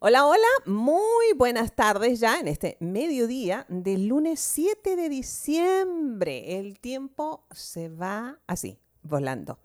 [0.00, 6.60] Hola, hola, muy buenas tardes ya en este mediodía del lunes 7 de diciembre.
[6.60, 9.58] El tiempo se va así, volando.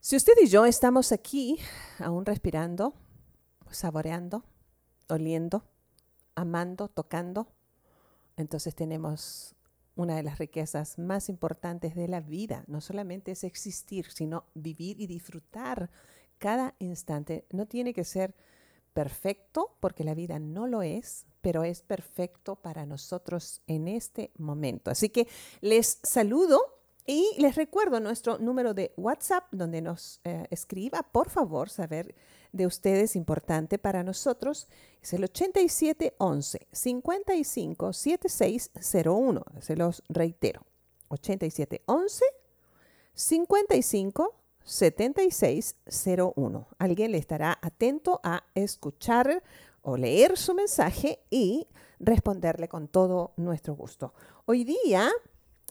[0.00, 1.58] Si usted y yo estamos aquí
[1.98, 2.94] aún respirando,
[3.70, 4.44] saboreando,
[5.10, 5.66] oliendo,
[6.36, 7.46] amando, tocando,
[8.38, 9.54] entonces tenemos
[9.94, 12.64] una de las riquezas más importantes de la vida.
[12.66, 15.90] No solamente es existir, sino vivir y disfrutar
[16.38, 17.44] cada instante.
[17.50, 18.34] No tiene que ser
[18.92, 24.90] perfecto, porque la vida no lo es, pero es perfecto para nosotros en este momento.
[24.90, 25.26] Así que
[25.60, 26.60] les saludo
[27.06, 32.14] y les recuerdo nuestro número de WhatsApp donde nos eh, escriba, por favor, saber
[32.52, 34.68] de ustedes importante para nosotros.
[35.02, 39.44] Es el 8711 55 7601.
[39.60, 40.62] Se los reitero.
[41.08, 42.24] 8711
[43.14, 46.68] 55 7601.
[46.78, 49.42] Alguien le estará atento a escuchar
[49.82, 51.66] o leer su mensaje y
[51.98, 54.12] responderle con todo nuestro gusto.
[54.46, 55.10] Hoy día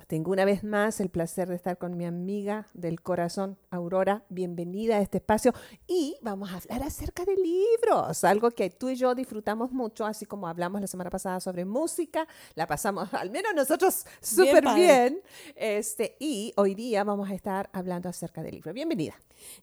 [0.08, 4.24] tengo una vez más el placer de estar con mi amiga del corazón, Aurora.
[4.30, 5.54] Bienvenida a este espacio.
[5.88, 10.26] Y vamos a hablar acerca de libros, algo que tú y yo disfrutamos mucho, así
[10.26, 12.28] como hablamos la semana pasada sobre música.
[12.56, 15.22] La pasamos, al menos nosotros, súper bien,
[15.56, 18.74] Este, y hoy día vamos a estar hablando acerca de libros.
[18.74, 19.16] Bienvenida.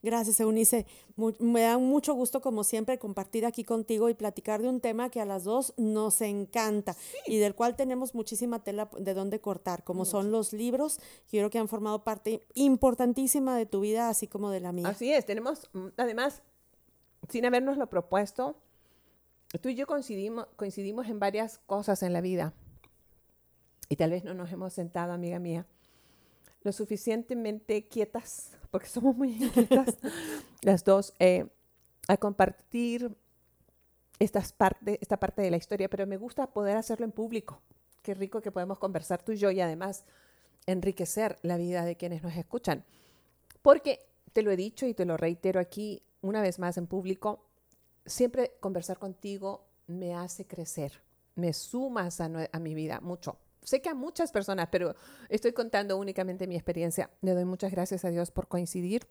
[0.03, 0.87] Gracias, Eunice.
[1.39, 5.21] me da mucho gusto, como siempre, compartir aquí contigo y platicar de un tema que
[5.21, 10.05] a las dos nos encanta y del cual tenemos muchísima tela de dónde cortar, como
[10.05, 10.99] son los libros,
[11.31, 14.89] que creo que han formado parte importantísima de tu vida, así como de la mía.
[14.89, 16.43] Así es, tenemos, mm, además,
[17.29, 18.57] sin habernos lo propuesto,
[19.61, 22.53] tú y yo coincidimos, coincidimos en varias cosas en la vida.
[23.89, 25.67] Y tal vez no nos hemos sentado, amiga mía,
[26.63, 29.97] lo suficientemente quietas, porque somos muy inquietas
[30.63, 31.47] las dos, eh,
[32.09, 33.17] a compartir
[34.19, 37.61] estas parte, esta parte de la historia, pero me gusta poder hacerlo en público.
[38.07, 40.05] Qué rico que podemos conversar tú y yo y además
[40.65, 42.85] enriquecer la vida de quienes nos escuchan.
[43.63, 47.43] Porque te lo he dicho y te lo reitero aquí una vez más en público,
[48.05, 51.03] siempre conversar contigo me hace crecer,
[51.35, 52.29] me sumas a,
[52.61, 54.95] mi vida mucho sé que a muchas personas, pero
[55.29, 57.11] estoy contando únicamente mi experiencia.
[57.23, 59.05] Le doy muchas gracias a Dios por coincidir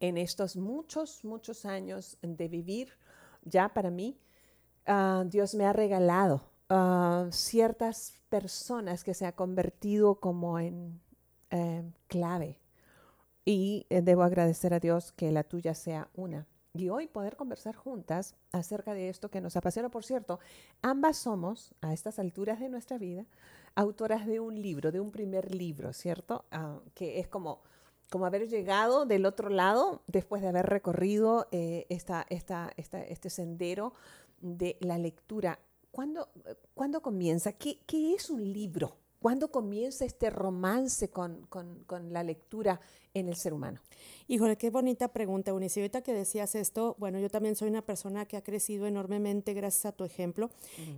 [0.00, 2.92] en estos muchos, muchos años de vivir.
[3.42, 4.20] Ya para mí,
[4.84, 11.00] ah, Dios me ha regalado uh, ciertas personas que se ha convertido como en
[11.50, 12.60] eh, clave.
[13.44, 17.76] Y eh, debo agradecer a Dios que la tuya sea una y hoy poder conversar
[17.76, 19.88] juntas acerca de esto que nos apasiona.
[19.88, 20.40] Por cierto,
[20.82, 23.24] ambas somos, a estas alturas de nuestra vida,
[23.76, 26.44] autoras de un libro, de un primer libro, ¿cierto?
[26.50, 27.62] Ah, que es como,
[28.10, 33.94] como haber llegado del otro lado después de haber recorrido eh, esta, esta, este sendero
[34.40, 35.60] de la lectura.
[35.94, 36.28] ¿Cuándo,
[36.74, 37.52] ¿cuándo comienza?
[37.52, 38.96] ¿Qué, ¿Qué, es un libro?
[39.20, 42.80] ¿Cuándo comienza este romance con, con, con la lectura
[43.14, 43.80] en el ser humano?
[44.26, 45.80] Híjole, qué bonita pregunta, Unice.
[45.80, 49.84] ahorita que decías esto, bueno, yo también soy una persona que ha crecido enormemente gracias
[49.84, 50.50] a tu ejemplo.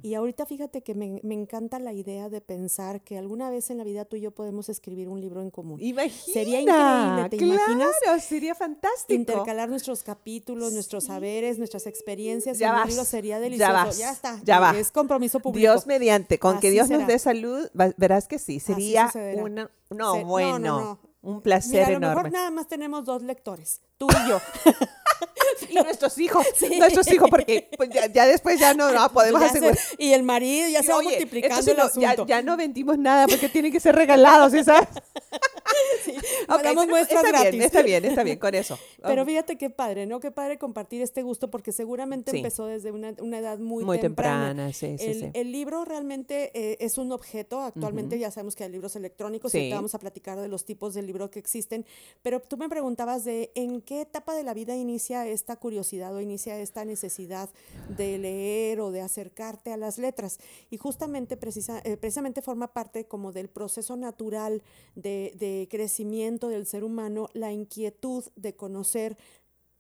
[0.03, 3.85] Y ahorita fíjate que me, encanta la idea de pensar que alguna vez en la
[3.85, 5.81] vida tú y yo podemos escribir un libro en común.
[5.83, 9.15] Imagina, sería increíble, ¿te claro, sería fantástico.
[9.15, 12.59] Intercalar nuestros capítulos, nuestros saberes, nuestras experiencias.
[12.59, 13.73] Ya en libro sería delicioso.
[13.73, 14.41] Ya, ya está.
[14.45, 14.79] Ya va.
[14.79, 15.59] Es compromiso público.
[15.59, 18.61] Dios mediante, con que Dios nos dé salud, verás que sí.
[18.61, 19.69] Sería una.
[19.91, 20.59] No, bueno.
[20.59, 21.16] no, no.
[21.27, 24.41] Un placer Mira, a lo mejor nada más tenemos dos lectores, tú y yo.
[25.69, 26.47] y nuestros hijos,
[26.79, 29.77] nuestros hijos, porque pues, ya, después ya no, podemos asegurar.
[29.99, 32.27] y el marido ya se va multiplicando el asunto.
[32.27, 34.89] Ya, no vendimos nada porque tienen que ser regalados, ¿sabes?
[36.05, 36.15] sí,
[36.49, 37.53] Hagamos muestras está gratis.
[37.53, 38.79] Bien, está bien, está bien, con eso.
[39.03, 40.21] Pero fíjate qué padre, ¿no?
[40.21, 44.73] Qué padre compartir este gusto porque seguramente empezó desde una, edad muy, muy temprana.
[44.73, 47.61] sí, el, sí, el, libro realmente eh, es un objeto.
[47.61, 51.03] Actualmente ya sabemos que hay libros electrónicos y vamos a platicar de los tipos de
[51.03, 51.85] libros que existen.
[52.23, 56.21] Pero tú me preguntabas de en qué etapa de la vida inicia esta curiosidad o
[56.21, 57.49] inicia esta necesidad
[57.89, 60.39] de leer o de acercarte a las letras.
[60.71, 64.63] Y justamente precisa, eh, precisamente forma parte como del proceso natural
[64.95, 69.17] de, de crecimiento del ser humano la inquietud de conocer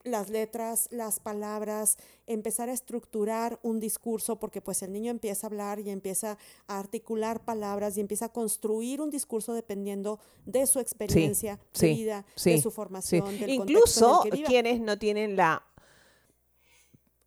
[0.06, 5.48] las letras, las palabras, empezar a estructurar un discurso, porque pues el niño empieza a
[5.48, 10.78] hablar y empieza a articular palabras y empieza a construir un discurso dependiendo de su
[10.78, 13.38] experiencia de vida, de su formación.
[13.38, 15.64] Del Incluso en quienes no tienen la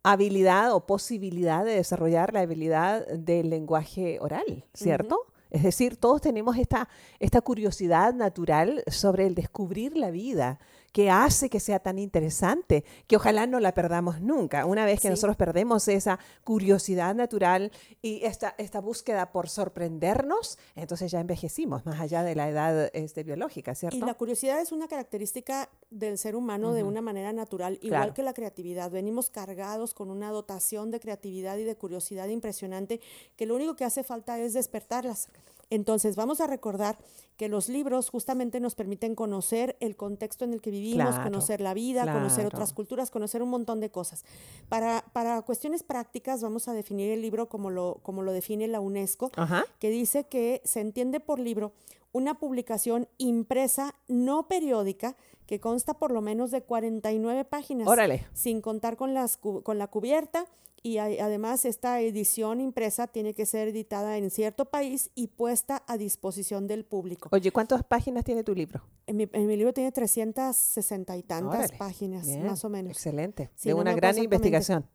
[0.02, 5.26] habilidad o posibilidad de desarrollar la habilidad del lenguaje oral, ¿cierto?
[5.50, 6.88] Es decir, todos tenemos esta,
[7.18, 10.58] esta curiosidad natural sobre el descubrir la vida,
[10.92, 14.66] que hace que sea tan interesante, que ojalá no la perdamos nunca.
[14.66, 17.70] Una vez que nosotros perdemos esa curiosidad natural
[18.02, 23.22] y esta, esta búsqueda por sorprendernos, entonces ya envejecimos, más allá de la edad este,
[23.22, 23.96] biológica, ¿cierto?
[23.96, 28.22] Y la curiosidad es una característica del ser humano de una manera natural, igual que
[28.22, 28.90] la creatividad.
[28.90, 33.00] Venimos cargados con una dotación de creatividad y de curiosidad impresionante
[33.36, 35.28] que lo único que hace falta es despertarlas.
[35.70, 36.98] Entonces, vamos a recordar
[37.36, 41.72] que los libros justamente nos permiten conocer el contexto en el que vivimos, conocer la
[41.72, 44.24] vida, conocer otras culturas, conocer un montón de cosas.
[44.68, 48.80] Para, para cuestiones prácticas, vamos a definir el libro como lo, como lo define la
[48.80, 49.30] UNESCO,
[49.78, 51.72] que dice que se entiende por libro
[52.12, 57.88] una publicación impresa no periódica que consta por lo menos de 49 páginas.
[57.88, 58.26] Órale.
[58.32, 60.46] Sin contar con, las, con la cubierta
[60.82, 65.98] y además esta edición impresa tiene que ser editada en cierto país y puesta a
[65.98, 67.28] disposición del público.
[67.32, 68.82] Oye, ¿cuántas páginas tiene tu libro?
[69.06, 72.92] En mi, libro tiene 360 y tantas páginas, más o menos.
[72.92, 73.50] Excelente.
[73.62, 74.86] de una gran investigación.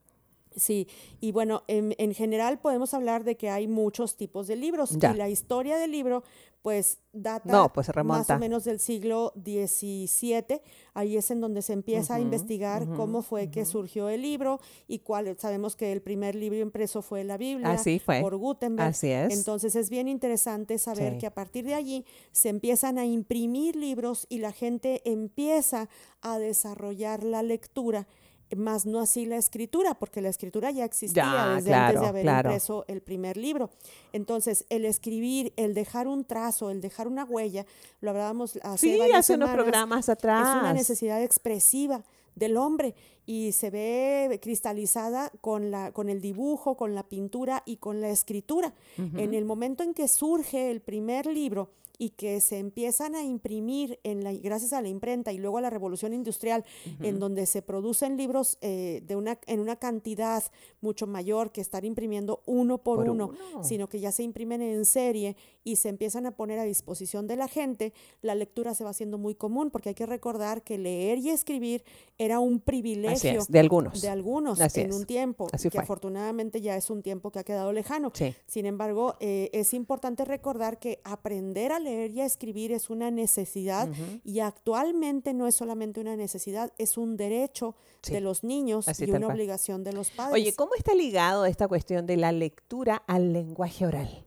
[0.56, 0.88] Sí,
[1.20, 5.30] y bueno, en, general podemos hablar de que hay muchos tipos de libros y la
[5.30, 6.24] historia del libro
[6.66, 10.62] pues data pues más o menos del siglo XVII.
[10.96, 14.98] Ahí es en donde se empieza a investigar cómo fue que surgió el libro y
[14.98, 15.38] cuál.
[15.38, 18.20] Sabemos que el primer libro impreso fue la Biblia Así fue.
[18.20, 18.90] por Gutenberg.
[18.90, 19.38] Así es.
[19.38, 24.26] Entonces es bien interesante saber que a partir de allí se empiezan a imprimir libros
[24.28, 25.88] y la gente empieza
[26.22, 28.08] a desarrollar la lectura
[28.56, 32.86] más no así la escritura, porque la escritura ya existía desde antes de haber impreso
[32.88, 33.70] el primer libro.
[34.14, 37.66] Entonces, el escribir, el dejar un trazo, el dejar una huella,
[38.02, 40.48] lo hablábamos hace sí, hace unos programas atrás.
[40.48, 42.04] Es una necesidad expresiva
[42.36, 42.94] del hombre
[43.26, 48.10] y se ve cristalizada con, la, con el dibujo, con la pintura y con la
[48.10, 48.74] escritura.
[48.98, 54.00] En el momento en que surge el primer libro, y que se empiezan a imprimir
[54.04, 56.66] en la, gracias a la imprenta y luego a la revolución industrial,
[57.02, 60.44] en donde se producen libros eh, de una, en una cantidad
[60.82, 63.32] mucho mayor que estar imprimiendo uno por, uno,
[63.62, 67.36] sino que ya se imprimen en serie y se empiezan a poner a disposición de
[67.36, 71.20] la gente, la lectura se va haciendo muy común, porque hay que recordar que leer
[71.20, 71.84] y escribir
[72.18, 77.02] era un privilegio de algunos, de algunos en un tiempo, que afortunadamente ya es un
[77.02, 78.12] tiempo que ha quedado lejano.
[78.48, 83.12] Sin embargo, eh, es importante recordar que aprender a leer y a escribir es una
[83.12, 83.90] necesidad
[84.24, 87.76] y actualmente no es solamente una necesidad, es un derecho
[88.08, 90.34] de los niños y una obligación de los padres.
[90.34, 94.25] Oye, ¿cómo está ligado esta cuestión de la lectura al lenguaje oral?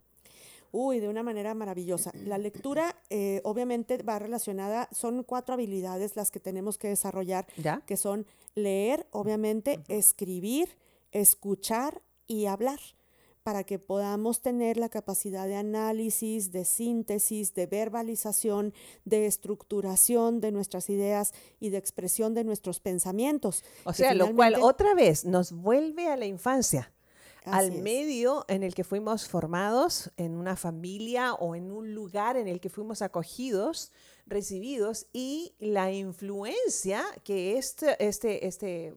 [0.73, 2.13] Uy, de una manera maravillosa.
[2.25, 7.47] La lectura eh, obviamente va relacionada, son cuatro habilidades las que tenemos que desarrollar,
[7.87, 10.77] que son leer, obviamente, escribir,
[11.13, 12.81] escuchar y hablar
[13.49, 18.75] para que podamos tener la capacidad de análisis, de síntesis, de verbalización,
[19.07, 23.65] de estructuración de nuestras ideas y de expresión de nuestros pensamientos.
[23.85, 26.93] O sea, lo cual otra vez nos vuelve a la infancia.
[27.53, 32.49] Al medio en el que fuimos formados, en una familia o en un lugar en
[32.49, 33.93] el que fuimos acogidos,
[34.27, 38.95] recibidos, y la influencia que este, este, este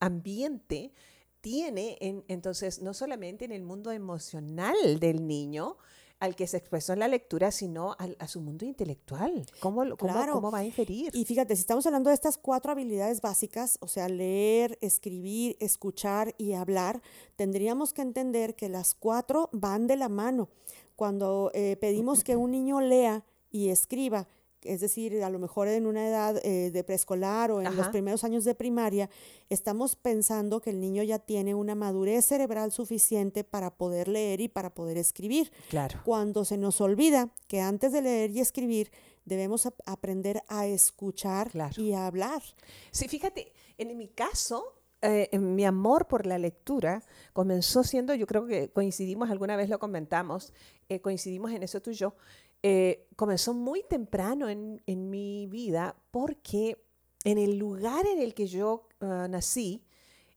[0.00, 0.92] ambiente
[1.40, 5.76] tiene en, entonces no solamente en el mundo emocional del niño,
[6.18, 9.46] al que se expresó en la lectura, sino a su mundo intelectual.
[9.60, 11.10] ¿Cómo, cómo, ¿Cómo, va a inferir?
[11.14, 16.34] Y fíjate, si estamos hablando de estas cuatro habilidades básicas, o sea, leer, escribir, escuchar
[16.38, 17.02] y hablar,
[17.36, 20.48] tendríamos que entender que las cuatro van de la mano.
[20.96, 24.26] Cuando eh, pedimos que un niño lea y escriba,
[24.66, 28.24] es decir, a lo mejor en una edad eh, de preescolar o en los primeros
[28.24, 29.08] años de primaria,
[29.48, 34.48] estamos pensando que el niño ya tiene una madurez cerebral suficiente para poder leer y
[34.48, 35.52] para poder escribir.
[35.68, 36.00] Claro.
[36.04, 38.90] Cuando se nos olvida que antes de leer y escribir
[39.24, 42.42] debemos aprender a escuchar y a hablar.
[42.92, 48.46] Sí, fíjate, en mi caso, eh, mi amor por la lectura comenzó siendo, yo creo
[48.46, 50.54] que coincidimos, alguna vez lo comentamos,
[50.88, 52.14] eh, coincidimos en eso tú y yo,
[52.68, 56.84] eh, comenzó muy temprano en, mi vida porque
[57.22, 59.86] en el lugar en el que yo ah, nací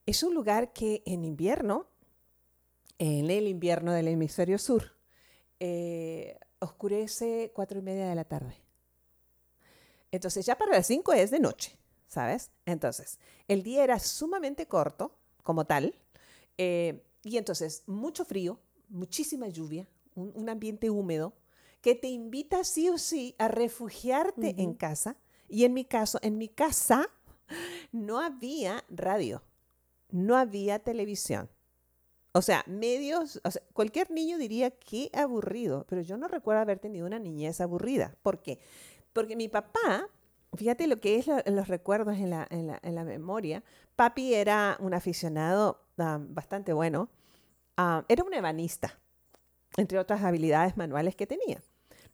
[0.06, 1.88] es un lugar que en invierno,
[3.00, 4.92] en el invierno del hemisferio sur,
[5.58, 8.54] eh, oscurece cuatro y media de la tarde.
[10.12, 12.52] Entonces ya para las cinco es de noche, ¿sabes?
[12.64, 13.18] Entonces,
[13.48, 15.96] el día era sumamente corto como tal,
[16.58, 21.34] eh, y entonces mucho frío, muchísima lluvia, un ambiente húmedo,
[21.80, 25.16] que te invita sí o sí a refugiarte en casa.
[25.48, 27.10] Y en mi caso, en mi casa
[27.92, 29.42] no había radio,
[30.10, 31.50] no había televisión.
[32.32, 33.40] O sea, medios,
[33.72, 38.14] cualquier niño diría qué aburrido, pero yo no recuerdo haber tenido una niñez aburrida.
[38.22, 38.60] ¿Por qué?
[39.12, 40.08] Porque mi papá
[40.56, 43.62] fíjate lo que es los recuerdos en la, en, la, en la, memoria.
[43.96, 47.08] Papi era un aficionado ah, bastante bueno.
[47.76, 48.98] Ah, era un ebanista,
[49.76, 51.62] entre otras habilidades manuales que tenía.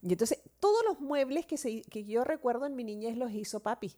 [0.06, 3.92] Y entonces todos los muebles que, yo recuerdo en mi niñez los hizo papi.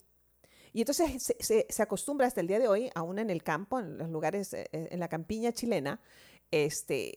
[0.73, 4.09] Y entonces se, acostumbra hasta el día de hoy, aún en el campo, en los
[4.09, 6.01] lugares, eh, eh, en la campiña chilena,
[6.51, 7.15] este,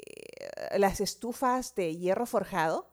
[0.77, 2.91] las estufas de hierro forjado,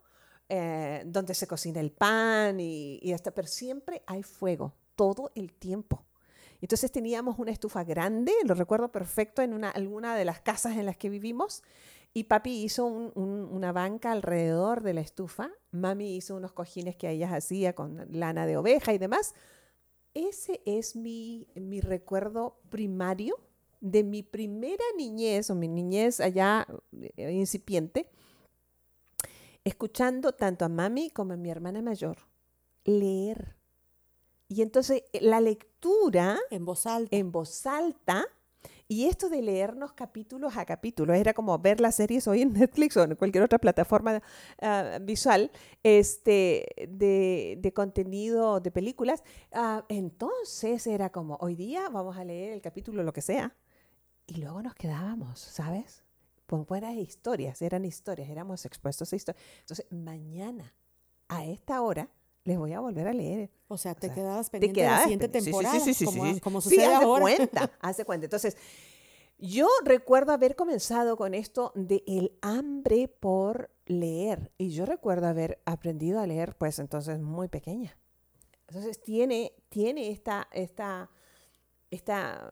[0.48, 6.04] eh, donde se cocina el pan y, hasta, pero siempre hay fuego, todo el tiempo.
[6.60, 10.86] Entonces teníamos una estufa grande, lo recuerdo perfecto, en una, alguna de las casas en
[10.86, 11.62] las que vivimos,
[12.14, 17.34] y papi hizo una banca alrededor de la estufa, mami hizo unos cojines que ella
[17.34, 19.34] hacía con lana de oveja y demás.
[20.14, 23.36] Ese es mi, mi recuerdo primario
[23.80, 26.66] de mi primera niñez o mi niñez allá
[27.16, 28.10] eh, incipiente,
[29.64, 32.18] escuchando tanto a mami como a mi hermana mayor
[32.84, 33.56] leer.
[34.48, 38.26] Y entonces eh, la lectura en voz alta, en voz alta
[38.88, 42.96] y esto de leernos capítulos a capítulos, era como ver las series hoy en Netflix
[42.96, 44.22] o en cualquier otra plataforma
[44.62, 45.50] ah, visual
[45.82, 49.22] este, de, contenido de películas.
[49.52, 53.54] Ah, entonces era como, hoy día vamos a leer el capítulo, lo que sea,
[54.26, 56.02] y luego nos quedábamos, ¿sabes?
[56.46, 59.44] Pues fuera historias, eran historias, éramos expuestos a historias.
[59.60, 60.72] Entonces, mañana,
[61.28, 62.08] a esta hora,
[62.44, 63.50] les voy a volver a leer.
[63.68, 66.86] O sea, te quedabas pendiente de la siguiente temporada, sí, sí, sí, como, como sucede
[66.86, 67.22] hace ahora.
[67.22, 68.26] cuenta, hace cuenta.
[68.26, 68.56] Entonces,
[69.38, 74.52] yo recuerdo haber comenzado con esto de el hambre por leer.
[74.58, 77.96] Y yo recuerdo haber aprendido a leer, pues entonces muy pequeña.
[78.66, 81.10] Entonces tiene, tiene esta, esta,
[81.90, 82.50] esta,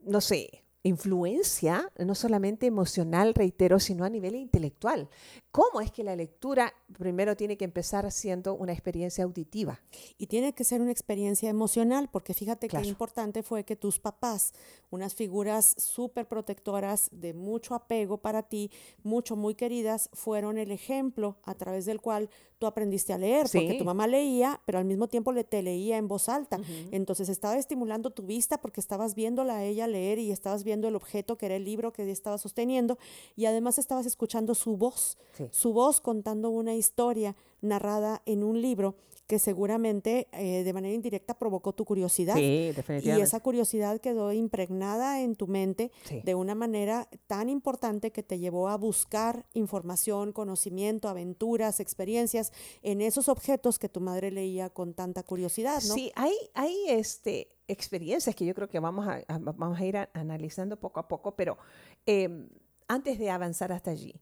[0.00, 5.08] no sé, influencia, no solamente emocional, reitero, sino a nivel intelectual.
[5.50, 9.80] ¿Cómo es que la lectura primero tiene que empezar siendo una experiencia auditiva?
[10.18, 13.98] Y tiene que ser una experiencia emocional, porque fíjate que qué importante fue que tus
[13.98, 14.52] papás,
[14.90, 18.70] unas figuras súper protectoras, de mucho apego para ti,
[19.02, 23.74] mucho, muy queridas, fueron el ejemplo a través del cual tú aprendiste a leer, porque
[23.78, 26.60] tu mamá leía, pero al mismo tiempo le te leía en voz alta.
[26.90, 30.96] Entonces estaba estimulando tu vista porque estabas viéndola a ella leer y estabas viendo el
[30.96, 32.98] objeto que era el libro que estaba sosteniendo
[33.36, 35.16] y además estabas escuchando su voz,
[35.50, 38.96] su voz contando una historia narrada en un libro
[39.26, 42.34] que seguramente eh, de manera indirecta provocó tu curiosidad.
[42.34, 43.20] Sí, definitivamente.
[43.20, 45.90] Y esa curiosidad quedó impregnada en tu mente
[46.24, 53.00] de una manera tan importante que te llevó a buscar información, conocimiento, aventuras, experiencias en
[53.00, 55.94] esos objetos que tu madre leía con tanta curiosidad, ¿no?
[55.94, 60.78] Sí, hay, hay este, experiencias que yo creo que vamos a, vamos a ir analizando
[60.78, 61.58] poco a poco, pero
[62.06, 62.48] em,
[62.88, 64.20] antes de avanzar hasta allí,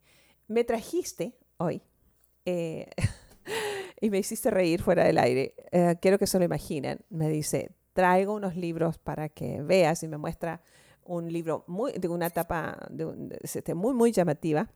[0.49, 1.83] me trajiste hoy...
[2.45, 2.89] Eh,
[4.01, 5.55] y me hiciste reír fuera del aire.
[5.73, 7.01] Eh, quiero que se lo imaginen.
[7.11, 10.61] Me dice, traigo unos libros para que veas y me muestra
[11.05, 14.69] un libro muy, de una etapa de este, muy, muy llamativa.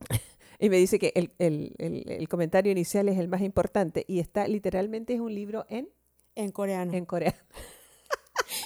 [0.58, 4.48] y me dice que el, el, el, comentario inicial es el más importante y está
[4.48, 5.88] literalmente es un libro en...
[6.34, 6.92] En coreano.
[6.94, 7.38] En coreano.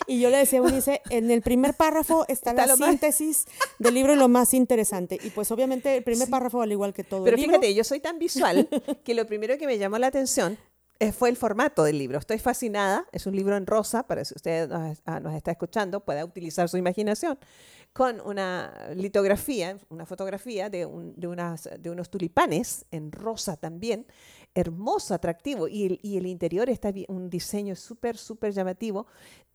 [0.06, 3.46] Y yo le decía a Unice, en el primer párrafo está, la síntesis
[3.78, 5.18] del libro y lo más interesante.
[5.22, 7.58] Y pues obviamente el primer párrafo al igual que todo Pero el libro.
[7.58, 8.68] fíjate, yo soy tan visual
[9.04, 10.58] que lo primero que me llamó la atención
[11.00, 12.18] eh, fue el formato del libro.
[12.18, 13.06] Estoy fascinada.
[13.12, 16.76] Es un libro en rosa, para si usted nos, ah, está escuchando, pueda utilizar su
[16.76, 17.38] imaginación,
[17.92, 24.06] con una litografía, una fotografía de, de, unas, de unos tulipanes en rosa también,
[24.54, 25.68] hermoso, atractivo.
[25.68, 29.06] Y el, y el interior está un diseño súper, súper llamativo.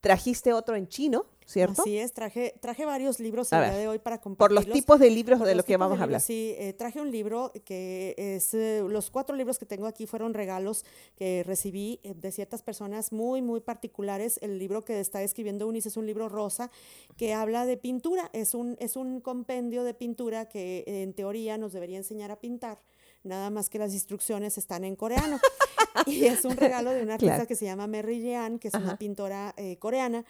[0.02, 1.82] Trajiste otro en chino, ¿cierto?
[1.82, 4.64] Así es, traje, traje varios libros el día de hoy para compartirlos.
[4.64, 6.22] Por los tipos de libros de los que vamos a hablar.
[6.22, 10.34] Sí, eh, traje un libro que es, eh, los cuatro libros que tengo aquí fueron
[10.34, 10.86] regalos
[11.18, 14.40] que recibí eh, de ciertas personas muy, muy particulares.
[14.42, 16.72] El libro que está escribiendo Unice es un libro rosa
[17.18, 18.30] que habla de pintura.
[18.32, 22.80] Es un, es un compendio de pintura que en teoría nos debería enseñar a pintar
[23.24, 25.40] nada más que las instrucciones están en coreano.
[26.06, 28.98] y es un regalo de una artista que se llama Mary Jean, que es una
[28.98, 30.26] pintora eh, coreana.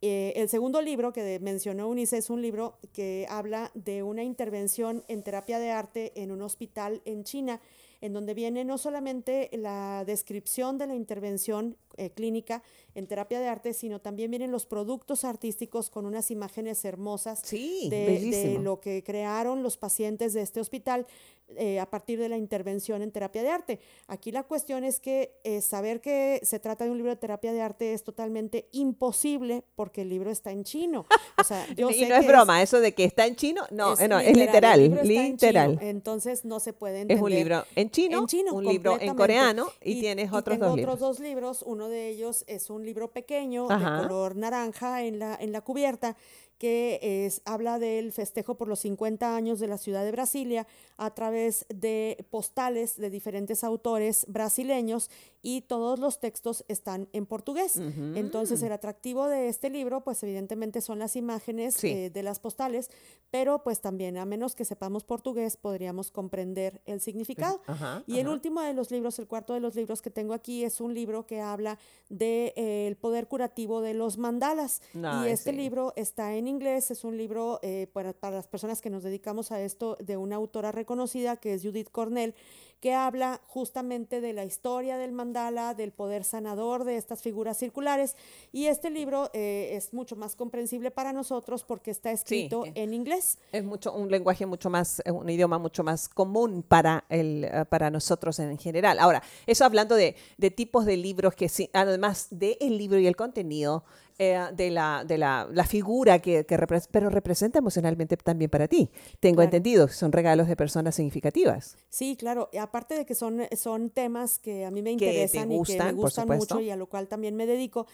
[0.00, 5.04] Eh, el segundo libro que mencionó Unice es un libro que habla de una intervención
[5.06, 7.60] en terapia de arte en un hospital en China
[8.02, 12.62] en donde viene no solamente la descripción de la intervención eh, clínica
[12.96, 17.88] en terapia de arte, sino también vienen los productos artísticos con unas imágenes hermosas sí,
[17.90, 21.06] de, lo que crearon los pacientes de este hospital.
[21.56, 23.80] Eh, a partir de la intervención en terapia de arte.
[24.06, 27.52] Aquí la cuestión es que eh, saber que se trata de un libro de terapia
[27.52, 31.06] de arte es totalmente imposible porque el libro está en chino.
[31.38, 34.08] O sea, yo y no es broma, eso de que está en chino, no, es,
[34.08, 35.78] no, literal, es literal.
[35.80, 37.16] entonces no se puede entender.
[37.16, 40.94] Es un libro en chino, un libro en coreano y, tienes otros dos libros.
[40.94, 45.36] otros dos libros, uno de ellos es un libro pequeño de color naranja en la,
[45.40, 46.16] en la cubierta
[46.62, 51.12] que es, habla del festejo por los 50 años de la ciudad de Brasilia a
[51.12, 55.10] través de postales de diferentes autores brasileños
[55.42, 57.78] y todos los textos están en portugués.
[58.14, 62.90] Entonces el atractivo de este libro pues evidentemente son las imágenes eh, de las postales,
[63.32, 67.60] pero pues también a menos que sepamos portugués podríamos comprender el significado.
[68.06, 70.80] y el último de los libros, el cuarto de los libros que tengo aquí es
[70.80, 71.76] un libro que habla
[72.08, 74.80] del de, eh, poder curativo de los mandalas.
[74.94, 78.90] y este libro está en inglés, es un libro eh, para, para, las personas que
[78.90, 82.34] nos dedicamos a esto de una autora reconocida que es Judith Cornell,
[82.80, 88.16] que habla justamente de la historia del mandala, del poder sanador de estas figuras circulares.
[88.50, 92.92] Y este libro eh, es mucho más comprensible para nosotros porque está escrito eh, en
[92.92, 93.38] inglés.
[93.52, 98.40] Es mucho un lenguaje mucho más, un idioma mucho más común para, el, para nosotros
[98.40, 98.98] en general.
[98.98, 103.14] Ahora, eso hablando de, de tipos de libros que además del el libro y el
[103.14, 103.84] contenido,
[104.22, 106.56] eh, de, la, de la, la figura que, que
[106.90, 108.88] pero representa emocionalmente también para ti.
[109.18, 111.76] Tengo entendido que son regalos de personas significativas.
[111.88, 112.48] Sí, claro.
[112.52, 115.92] Y aparte de que son, son temas que a mí me interesan y que me
[115.92, 117.86] gustan mucho y a lo cual también me dedico,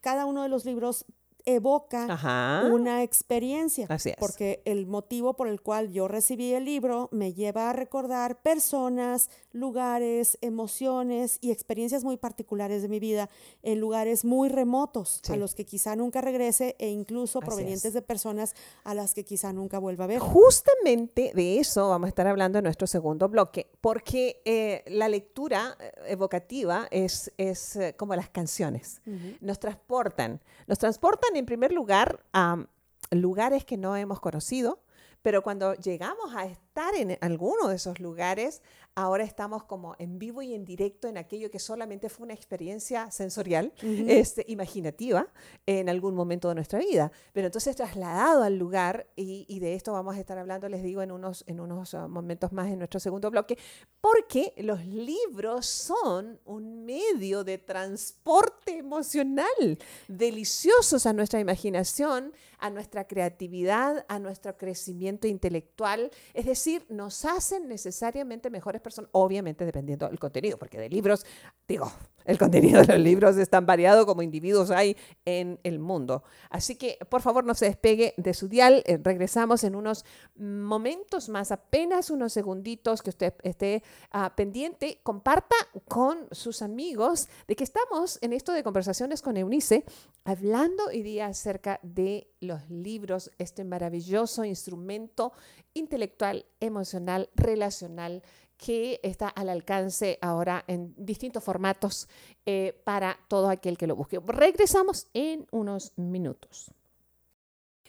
[0.00, 1.04] cada uno de los libros
[1.46, 3.86] evoca una experiencia.
[4.18, 9.28] Porque el motivo por el cual yo recibí el libro me lleva a recordar personas,
[9.54, 13.30] lugares, emociones y experiencias muy particulares de mi vida
[13.62, 18.54] en lugares muy remotos, a los que quizá nunca regrese e incluso provenientes de personas
[18.82, 20.18] a las que quizá nunca vuelva a ver.
[20.18, 25.76] Justamente de eso vamos a estar hablando en nuestro segundo bloque, porque eh, la lectura
[25.78, 29.00] eh, evocativa es, es eh, como las canciones.
[29.40, 32.66] Nos transportan, nos transportan en primer lugar a
[33.12, 34.80] lugares que no hemos conocido,
[35.22, 38.60] pero cuando llegamos a estar en alguno de esos lugares,
[38.96, 43.12] ahora estamos como en vivo y en directo en aquello que solamente fue una experiencia
[43.12, 45.28] sensorial, este, imaginativa,
[45.66, 47.12] en algún momento de nuestra vida.
[47.32, 51.12] Pero entonces trasladado al lugar, y, de esto vamos a estar hablando, les digo, en
[51.12, 53.56] unos, en unos ah, momentos más en nuestro segundo bloque,
[54.00, 63.06] porque los libros son un medio de transporte emocional, deliciosos a nuestra imaginación, a nuestra
[63.06, 70.18] creatividad, a nuestro crecimiento intelectual, es decir, nos hacen necesariamente mejores personas, obviamente dependiendo del
[70.18, 71.24] contenido, porque de libros,
[71.66, 71.90] digo,
[72.24, 76.22] el contenido de los libros es tan variado como individuos hay en el mundo.
[76.50, 78.82] Así que, por favor, no se despegue de su dial.
[78.86, 80.04] Eh, regresamos en unos
[80.36, 85.00] momentos más, apenas unos segunditos que usted esté ah, pendiente.
[85.02, 85.56] Comparta
[85.88, 89.84] con sus amigos de que estamos en esto de conversaciones con Eunice,
[90.24, 95.32] hablando hoy día acerca de los libros, este maravilloso instrumento
[95.74, 98.22] intelectual, emocional, relacional
[98.56, 102.08] que está al alcance ahora en distintos formatos
[102.46, 104.20] eh, para todo aquel que lo busque.
[104.26, 106.70] Regresamos en unos minutos.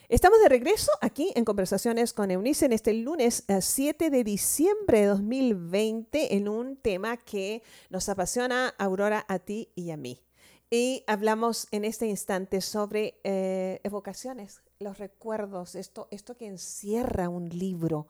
[0.08, 5.00] Estamos de regreso aquí en Conversaciones con Eunice en este lunes 7 eh, de diciembre
[5.00, 10.22] de 2020 en un tema que nos apasiona, Aurora, a ti y a mí.
[10.70, 17.48] Y hablamos en este instante sobre eh, evocaciones, los recuerdos, esto, esto que encierra un
[17.48, 18.06] libro,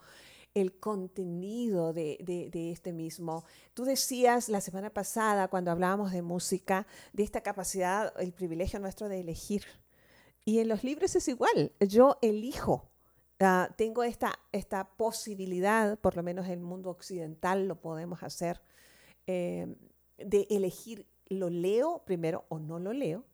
[0.56, 3.44] el contenido de, este mismo.
[3.74, 9.10] Tú decías la semana pasada, cuando hablábamos de música, de esta capacidad, el privilegio nuestro
[9.10, 9.64] de elegir.
[10.46, 12.88] Y en los libros es igual, yo elijo.
[13.38, 18.62] Ah, tengo esta, esta posibilidad, por lo menos en el mundo occidental lo podemos hacer,
[19.26, 19.76] eh,
[20.16, 23.26] de elegir, lo leo primero o no lo leo,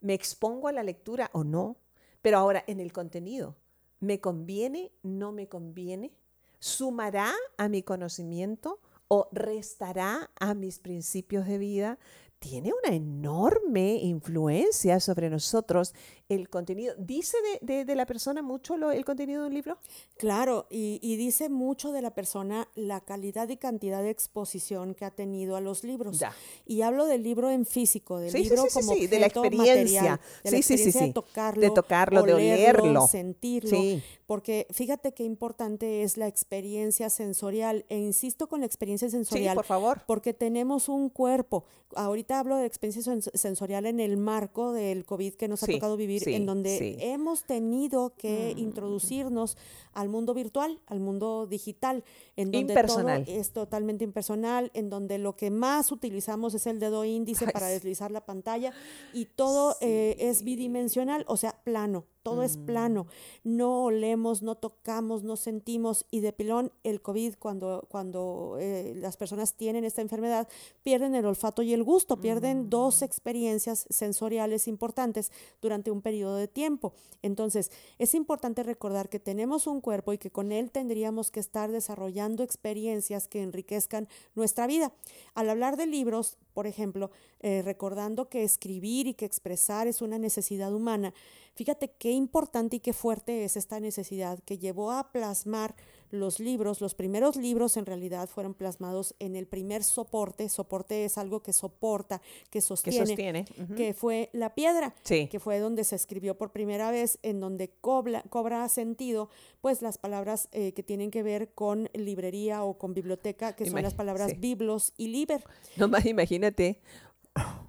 [0.00, 1.76] me expongo a la lectura o no,
[2.20, 3.54] pero ahora en el contenido,
[4.00, 6.17] ¿me conviene, no me conviene?
[6.60, 11.98] ¿Sumará a mi conocimiento o restará a mis principios de vida?
[12.38, 15.92] Tiene una enorme influencia sobre nosotros
[16.28, 16.94] el contenido.
[16.96, 19.78] ¿Dice de, la persona mucho el contenido de un libro?
[20.18, 25.10] Claro, y, dice mucho de la persona la calidad y cantidad de exposición que ha
[25.10, 26.20] tenido a los libros.
[26.64, 30.20] Y hablo del libro en físico, del libro como de la experiencia.
[30.44, 33.78] de la experiencia de tocarlo, de, tocarlo, de olerlo, sentirlo.
[34.26, 37.86] Porque fíjate qué importante es la experiencia sensorial.
[37.88, 39.54] E insisto con la experiencia sensorial.
[39.56, 40.02] por favor.
[40.06, 41.64] Porque tenemos un cuerpo.
[41.96, 43.02] Ahorita ahorita hablo de experiencia
[43.34, 48.14] sensorial en el marco del COVID que nos ha tocado vivir, en donde hemos tenido
[48.16, 48.58] que mm.
[48.58, 49.56] introducirnos
[49.94, 52.04] al mundo virtual, al mundo digital,
[52.36, 57.04] en donde todo es totalmente impersonal, en donde lo que más utilizamos es el dedo
[57.04, 58.74] índice para deslizar la pantalla
[59.14, 63.56] y todo eh, es bidimensional, o sea, plano todo es plano, mm.
[63.56, 69.16] no olemos, no tocamos, no sentimos y de pilón el COVID cuando, cuando eh, las
[69.16, 70.48] personas tienen esta enfermedad
[70.82, 73.04] pierden el olfato y el gusto, pierden dos mm.
[73.04, 76.92] experiencias sensoriales importantes durante un periodo de tiempo.
[77.22, 81.70] Entonces, es importante recordar que tenemos un cuerpo y que con él tendríamos que estar
[81.70, 84.92] desarrollando experiencias que enriquezcan nuestra vida.
[85.34, 90.18] Al hablar de libros, por ejemplo, eh, recordando que escribir y que expresar es una
[90.18, 91.14] necesidad humana,
[91.58, 95.74] Fíjate qué importante y qué fuerte es esta necesidad que llevó a plasmar
[96.10, 96.80] los libros.
[96.80, 100.48] Los primeros libros en realidad fueron plasmados en el primer soporte.
[100.48, 103.44] Soporte es algo que soporta, que sostiene,
[103.76, 108.22] que, fue la piedra, que fue donde se escribió por primera vez, en donde cobra,
[108.28, 113.54] cobra sentido, pues las palabras eh, que tienen que ver con librería o con biblioteca,
[113.54, 115.44] que son las palabras biblos y liber.
[115.76, 116.80] No más, imagínate.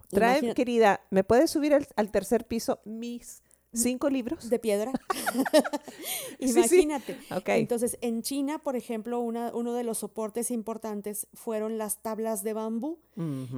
[0.10, 4.49] Trae, querida, ¿me puedes subir al tercer piso mis ¿Cinco libros?
[4.49, 4.91] De piedra.
[6.39, 7.17] Imagínate.
[7.45, 12.53] Entonces, en China, por ejemplo, una, uno de los soportes importantes fueron las tablas de
[12.53, 12.99] bambú,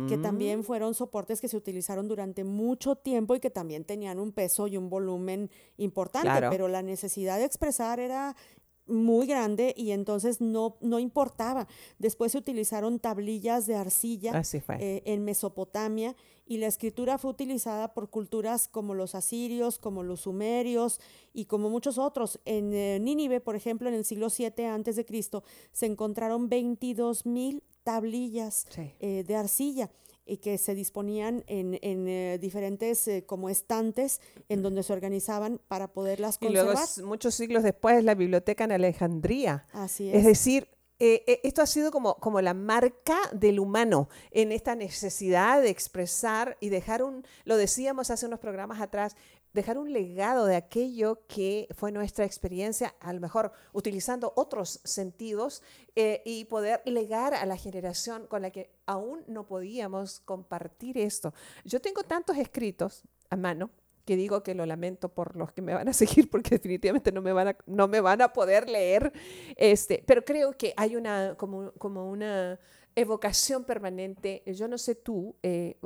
[0.10, 4.32] que también fueron soportes que se utilizaron durante mucho tiempo y que también tenían un
[4.32, 8.36] peso y un volumen importante, pero la necesidad de expresar era
[8.91, 11.67] muy grande y entonces no, no importaba.
[11.99, 14.41] Después se utilizaron tablillas de arcilla
[14.80, 20.21] eh, en Mesopotamia y la escritura fue utilizada por culturas como los asirios, como los
[20.21, 20.99] sumerios
[21.34, 22.39] y como muchos otros.
[22.45, 27.25] En eh, Nínive, por ejemplo, en el siglo 7 antes de Cristo, se encontraron 22
[27.25, 28.67] mil tablillas
[28.99, 29.89] eh, de arcilla
[30.25, 35.60] y que se disponían en, en eh, diferentes eh, como estantes en donde se organizaban
[35.67, 36.73] para poderlas conservar.
[36.73, 39.65] Y luego, muchos siglos después, la biblioteca en Alejandría.
[39.73, 40.15] Así es.
[40.15, 40.67] Es decir,
[41.03, 46.57] eh, esto ha sido como, como la marca del humano en esta necesidad de expresar
[46.60, 49.15] y dejar un, lo decíamos hace unos programas atrás,
[49.54, 55.62] dejar un legado de aquello que fue nuestra experiencia, a lo mejor utilizando otros sentidos
[55.96, 61.34] eh, y poder legar a la generación con la que aún no podíamos compartir esto.
[61.66, 63.70] Yo tengo tantos escritos a mano
[64.06, 67.22] que digo que lo lamento por los que me van a seguir porque definitivamente no
[67.22, 69.12] me van a, no me van a poder leer,
[69.56, 72.60] este, pero creo que hay una, como, como una
[72.95, 74.43] evocación permanente.
[74.45, 75.77] Yo no sé tú, eh,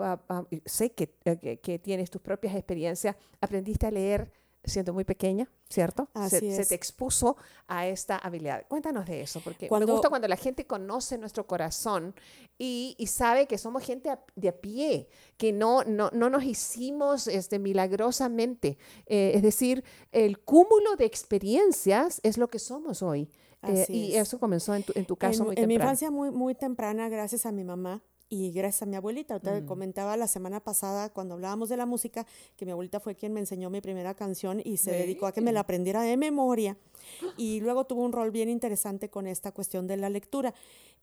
[0.65, 4.31] sé eh, que, que, tienes tus propias experiencias, aprendiste a leer
[4.65, 6.09] siendo muy pequeña, ¿cierto?
[6.29, 7.37] se, se, te expuso
[7.67, 8.65] a esta habilidad.
[8.67, 12.15] Cuéntanos de eso, porque me gusta cuando la gente conoce nuestro corazón
[12.57, 17.27] y, y sabe que somos gente de a pie, que no, no, no nos hicimos
[17.27, 18.77] este, milagrosamente.
[19.05, 23.29] Eh, es decir, el cúmulo de experiencias es lo que somos hoy.
[23.67, 25.63] Eh, y eso comenzó en tu, en tu caso en, muy temprano.
[25.63, 29.39] En mi infancia muy, muy temprana, gracias a mi mamá y gracias a mi abuelita.
[29.39, 29.65] Te mm.
[29.65, 32.25] comentaba la semana pasada cuando hablábamos de la música
[32.55, 35.41] que mi abuelita fue quien me enseñó mi primera canción y se dedicó a que
[35.41, 36.77] me la aprendiera de memoria.
[37.37, 40.53] Y luego tuvo un rol bien interesante con esta cuestión de la lectura.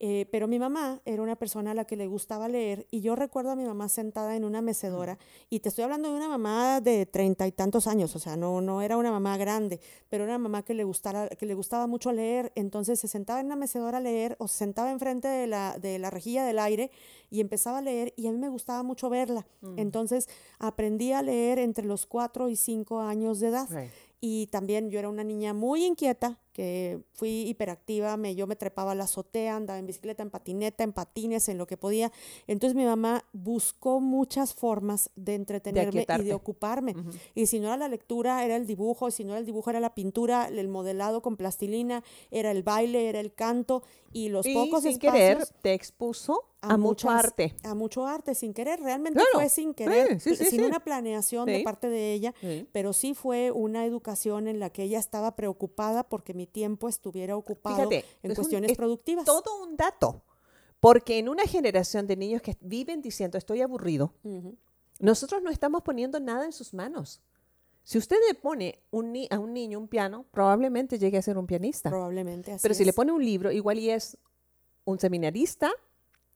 [0.04, 3.14] Eh, pero mi mamá era una persona a la que le gustaba leer y yo
[3.14, 5.16] recuerdo a mi mamá sentada en una mecedora
[5.48, 8.60] y te estoy hablando de una mamá de treinta y tantos años, o sea, no,
[8.60, 11.86] no era una mamá grande, pero era una mamá que le, gustara, que le gustaba
[11.86, 15.46] mucho leer, entonces se sentaba en una mecedora a leer o se sentaba enfrente de
[15.46, 16.90] la, de la rejilla del aire
[17.30, 19.46] y empezaba a leer y a mí me gustaba mucho verla.
[19.60, 19.78] Mm.
[19.78, 23.68] Entonces aprendí a leer entre los cuatro y cinco años de edad.
[24.24, 28.92] Y también yo era una niña muy inquieta, que fui hiperactiva, me, yo me trepaba
[28.92, 32.12] a la azotea, andaba en bicicleta, en patineta, en patines, en lo que podía.
[32.46, 36.94] Entonces mi mamá buscó muchas formas de entretenerme y de ocuparme.
[37.34, 39.80] Y si no era la lectura, era el dibujo, si no era el dibujo, era
[39.80, 44.82] la pintura, el modelado con plastilina, era el baile, era el canto y los pocos
[44.82, 47.54] sin querer te expuso a, mucho arte.
[47.64, 48.80] A mucho arte, sin querer.
[48.80, 52.34] Realmente fue sin querer, sin una planeación de parte de ella,
[52.72, 57.36] pero sí fue una educación en la que ella estaba preocupada porque mi tiempo estuviera
[57.36, 59.24] ocupado en cuestiones productivas.
[59.24, 60.22] Todo un dato.
[60.80, 64.14] Porque en una generación de niños que viven diciendo estoy aburrido,
[64.98, 67.20] nosotros no estamos poniendo nada en sus manos.
[67.84, 68.80] Si usted le pone
[69.30, 71.90] a un niño un piano, probablemente llegue a ser un pianista.
[71.90, 74.16] Probablemente, así Pero si le pone un libro, igual y es
[74.84, 75.72] un seminarista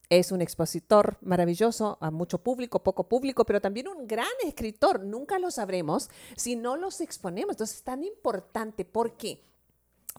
[0.09, 5.03] es un expositor maravilloso a mucho público, poco público, pero también un gran escritor.
[5.03, 7.53] Nunca lo sabremos si no los exponemos.
[7.53, 8.85] Entonces es tan importante.
[8.85, 9.41] ¿Por qué?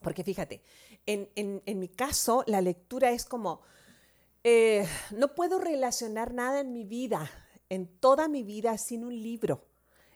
[0.02, 0.62] Porque fíjate,
[1.06, 3.62] en, mi caso la lectura es como,
[4.44, 7.30] eh, no puedo relacionar nada en mi vida
[7.68, 9.64] en toda mi vida sin un libro.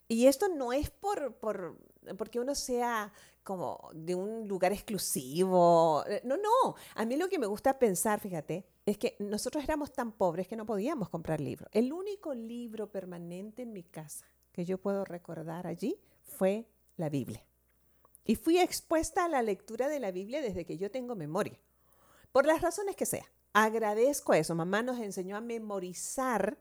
[0.08, 1.78] Y esto no es por, por,
[2.18, 6.04] porque uno sea como de un lugar exclusivo.
[6.06, 6.74] Eh, no, no.
[6.94, 10.56] A mí lo que me gusta pensar, fíjate, es que nosotros éramos tan pobres que
[10.56, 11.68] no podíamos comprar libros.
[11.72, 17.44] El único libro permanente en mi casa que yo puedo recordar allí fue la Biblia.
[18.24, 21.58] Y fui expuesta a la lectura de la Biblia desde que yo tengo memoria.
[22.30, 23.24] Por las razones que sea.
[23.52, 24.54] Agradezco eso.
[24.54, 26.58] Mamá nos enseñó a memorizar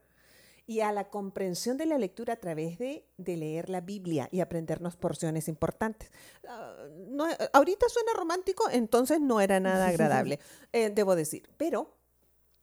[0.68, 4.96] y a la comprensión de la lectura a través de, leer la Biblia y aprendernos
[4.96, 6.12] porciones importantes.
[7.08, 10.40] No, ahorita suena romántico, entonces no era nada agradable,
[10.72, 11.50] eh, debo decir.
[11.58, 11.96] Pero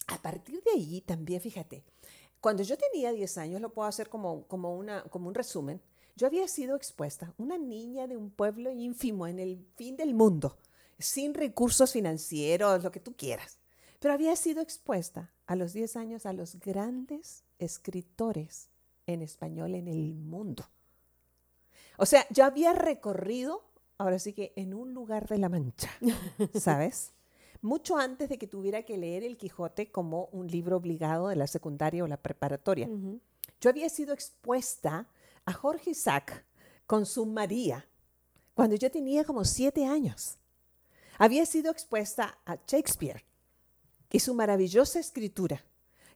[0.06, 1.84] a partir de ahí también, fíjate,
[2.40, 5.82] cuando yo tenía 10 años, lo puedo hacer como, como, una, como un resumen,
[6.18, 10.58] yo había sido expuesta, una niña de un pueblo ínfimo en el fin del mundo,
[10.98, 13.58] sin recursos financieros, lo que tú quieras,
[14.00, 18.68] pero había sido expuesta a los 10 años a los grandes escritores
[19.06, 20.68] en español en el mundo.
[21.98, 23.62] O sea, yo había recorrido,
[23.96, 25.90] ahora sí que en un lugar de la Mancha,
[26.54, 27.12] ¿sabes?
[27.62, 31.46] Mucho antes de que tuviera que leer El Quijote como un libro obligado de la
[31.46, 32.88] secundaria o la preparatoria.
[33.60, 35.08] Yo había sido expuesta
[35.48, 36.44] a Jorge Isaac
[36.86, 37.88] con su María
[38.52, 40.36] cuando yo tenía como siete años.
[41.16, 43.24] Había sido expuesta a Shakespeare
[44.10, 45.64] y su maravillosa escritura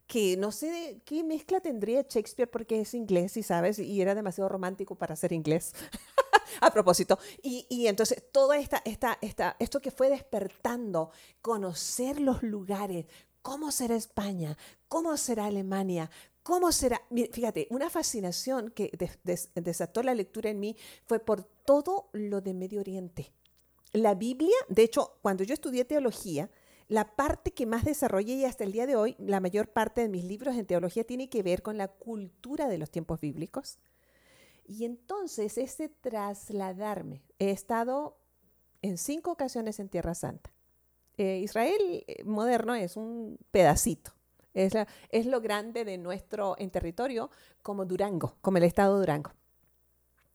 [0.06, 4.50] que no sé qué mezcla tendría Shakespeare porque es inglés y sabes, y era demasiado
[4.50, 5.72] romántico para ser inglés.
[6.60, 7.18] a propósito.
[7.42, 9.18] Y, entonces, todo esta, esta,
[9.58, 13.06] esto que fue despertando, conocer los lugares,
[13.40, 16.10] cómo será España, cómo será Alemania,
[16.42, 17.02] cómo será.
[17.32, 18.90] Fíjate, una fascinación que
[19.54, 23.32] desató la lectura en mí fue por todo lo de Medio Oriente.
[23.92, 26.50] La Biblia, de hecho, cuando yo estudié teología,
[26.88, 30.08] la parte que más desarrollé y hasta el día de hoy, la mayor parte de
[30.08, 33.78] mis libros en teología tiene que ver con la cultura de los tiempos bíblicos.
[34.66, 38.18] Y entonces ese trasladarme, he estado
[38.80, 40.52] en cinco ocasiones en Tierra Santa.
[41.16, 44.12] Eh, Israel eh, moderno es un pedacito,
[44.54, 44.72] es,
[45.10, 47.30] es lo grande de nuestro en territorio
[47.62, 49.32] como Durango, como el estado de Durango.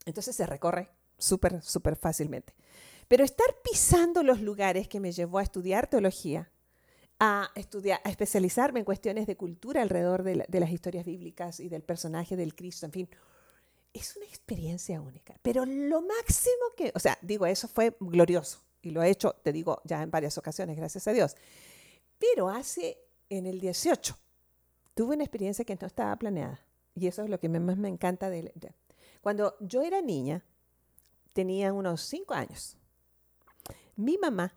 [0.06, 2.54] Entonces se recorre súper, súper fácilmente.
[3.08, 6.52] Pero estar pisando los lugares que me llevó a estudiar teología,
[7.20, 11.84] a estudiar, a especializarme en cuestiones de cultura alrededor de, las historias bíblicas y del
[11.84, 13.10] personaje del Cristo, en fin,
[13.94, 15.36] es una experiencia única.
[15.42, 19.52] Pero lo máximo que, o sea, digo, eso fue glorioso y lo he hecho, te
[19.52, 21.36] digo, ya en varias ocasiones, gracias a Dios.
[22.20, 22.98] Pero hace,
[23.30, 24.18] en el 18,
[24.94, 26.60] tuve una experiencia que no estaba planeada.
[26.96, 28.72] Y eso es lo que más me encanta de, de
[29.22, 30.44] cuando yo era niña,
[31.34, 32.78] tenía unos cinco años
[33.98, 34.54] mi mamá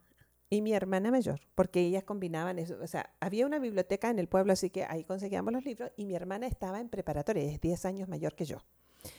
[0.48, 2.76] y mi hermana mayor, porque ellas combinaban eso.
[2.82, 6.04] O sea, había una biblioteca en el pueblo, así que ahí conseguíamos los libros, y
[6.04, 8.58] mi hermana estaba en preparatoria, es 10 años mayor que yo.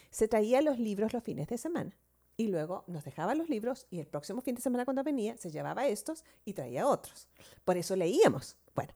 [0.09, 1.97] Se traía los libros los fines de semana.
[2.37, 5.51] Y luego nos dejaba los libros y el próximo fin de semana cuando venía se
[5.51, 7.27] llevaba estos y traía otros.
[7.65, 8.57] Por eso leíamos.
[8.73, 8.93] Bueno,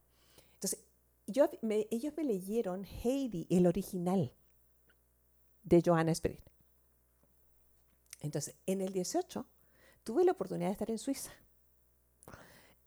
[1.27, 1.49] yo,
[1.91, 4.33] ellos me leyeron Heidi, el original
[5.63, 6.41] de Johanna Spirit.
[8.21, 9.45] Entonces, en el 18
[10.03, 11.31] tuve la oportunidad de estar en Suiza.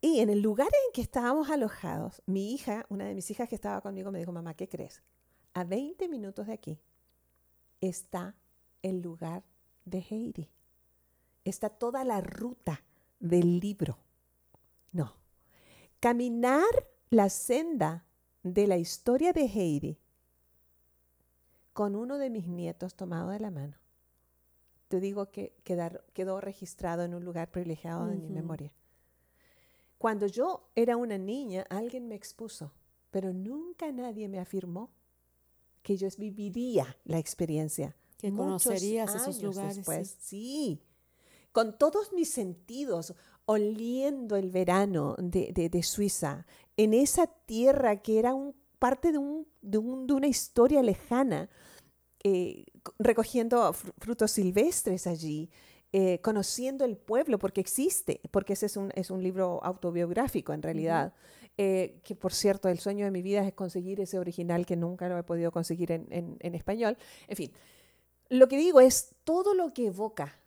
[0.01, 3.57] Y en el lugar en que estábamos alojados, mi hija, una de mis hijas que
[3.57, 5.03] estaba conmigo, me dijo, mamá, ¿qué crees?
[5.55, 6.79] A 20 minutos de aquí
[7.81, 8.37] está
[8.83, 9.45] el lugar
[9.85, 10.51] de Heidi.
[11.45, 12.85] Está toda la ruta
[13.19, 13.99] del libro.
[14.93, 15.15] No.
[15.99, 18.05] Caminar la senda
[18.43, 19.99] de la historia de Heidi
[21.73, 23.77] con uno de mis nietos tomado de la mano
[24.89, 25.55] te digo que
[26.15, 28.73] quedó registrado en un lugar privilegiado de mi memoria.
[29.99, 32.73] Cuando yo era una niña, alguien me expuso,
[33.11, 34.91] pero nunca nadie me afirmó
[35.83, 37.95] que yo viviría la experiencia.
[38.17, 39.77] Que conocerías esos lugares.
[39.77, 40.17] Después.
[40.21, 40.81] Sí.
[41.53, 43.15] con todos mis sentidos,
[43.51, 46.45] oliendo el verano de, Suiza,
[46.77, 51.49] en esa tierra que era un, parte de, un, de, una historia lejana,
[52.23, 52.67] eh,
[52.99, 55.49] recogiendo frutos silvestres allí,
[55.95, 60.61] eh, conociendo el pueblo, porque existe, porque ese es un, es un libro autobiográfico en
[60.61, 61.15] realidad,
[61.57, 65.09] eh, que por cierto, el sueño de mi vida es conseguir ese original que nunca
[65.09, 66.99] lo he podido conseguir en, en, español.
[67.27, 67.51] En fin,
[68.29, 70.39] lo que digo es todo lo que evoca,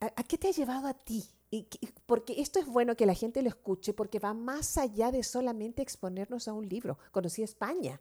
[0.00, 1.35] ¿a, qué te ha llevado a ti?
[1.50, 1.68] Y,
[2.06, 5.82] porque esto es bueno que la gente lo escuche, porque va más allá de solamente
[5.82, 6.98] exponernos a un libro.
[7.12, 8.00] Conocí España,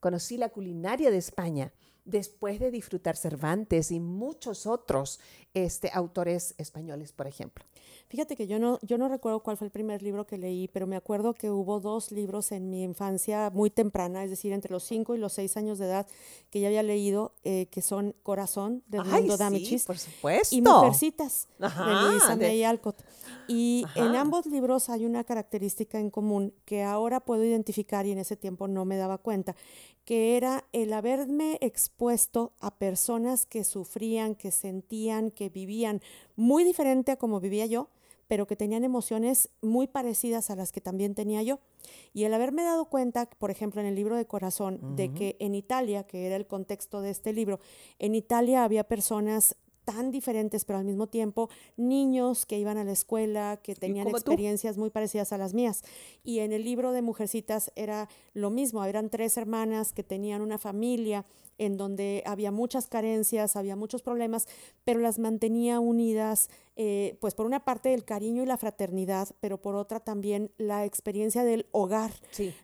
[0.00, 1.72] conocí la culinaria de España,
[2.04, 5.20] después de disfrutar Cervantes y muchos otros
[5.54, 7.64] este, autores españoles, por ejemplo.
[8.12, 10.86] Fíjate que yo no, yo no recuerdo cuál fue el primer libro que leí, pero
[10.86, 14.82] me acuerdo que hubo dos libros en mi infancia muy temprana, es decir, entre los
[14.82, 16.06] cinco y los seis años de edad,
[16.50, 19.86] que ya había leído, eh, que son Corazón, de Mundo Damichis.
[19.86, 20.54] por supuesto.
[20.54, 21.68] Y Mujercitas, de
[22.10, 23.02] Luisa May Alcott.
[23.48, 28.18] Y en ambos libros hay una característica en común que ahora puedo identificar y en
[28.18, 29.56] ese tiempo no me daba cuenta,
[30.04, 36.02] que era el haberme expuesto a personas que sufrían, que sentían, que vivían
[36.36, 37.88] muy diferente a como vivía yo,
[38.28, 41.60] pero que tenían emociones muy parecidas a las que también tenía yo.
[42.12, 45.54] Y el haberme dado cuenta, por ejemplo, en el libro de corazón, de que en
[45.54, 47.60] Italia, que era el contexto de este libro,
[47.98, 52.92] en Italia había personas tan diferentes, pero al mismo tiempo niños que iban a la
[52.92, 55.82] escuela, que tenían experiencias muy parecidas a las mías.
[56.22, 60.58] Y en el libro de Mujercitas era lo mismo, eran tres hermanas que tenían una
[60.58, 61.24] familia
[61.58, 64.46] en donde había muchas carencias, había muchos problemas,
[64.84, 69.60] pero las mantenía unidas, eh, pues por una parte el cariño y la fraternidad, pero
[69.60, 72.12] por otra también la experiencia del hogar,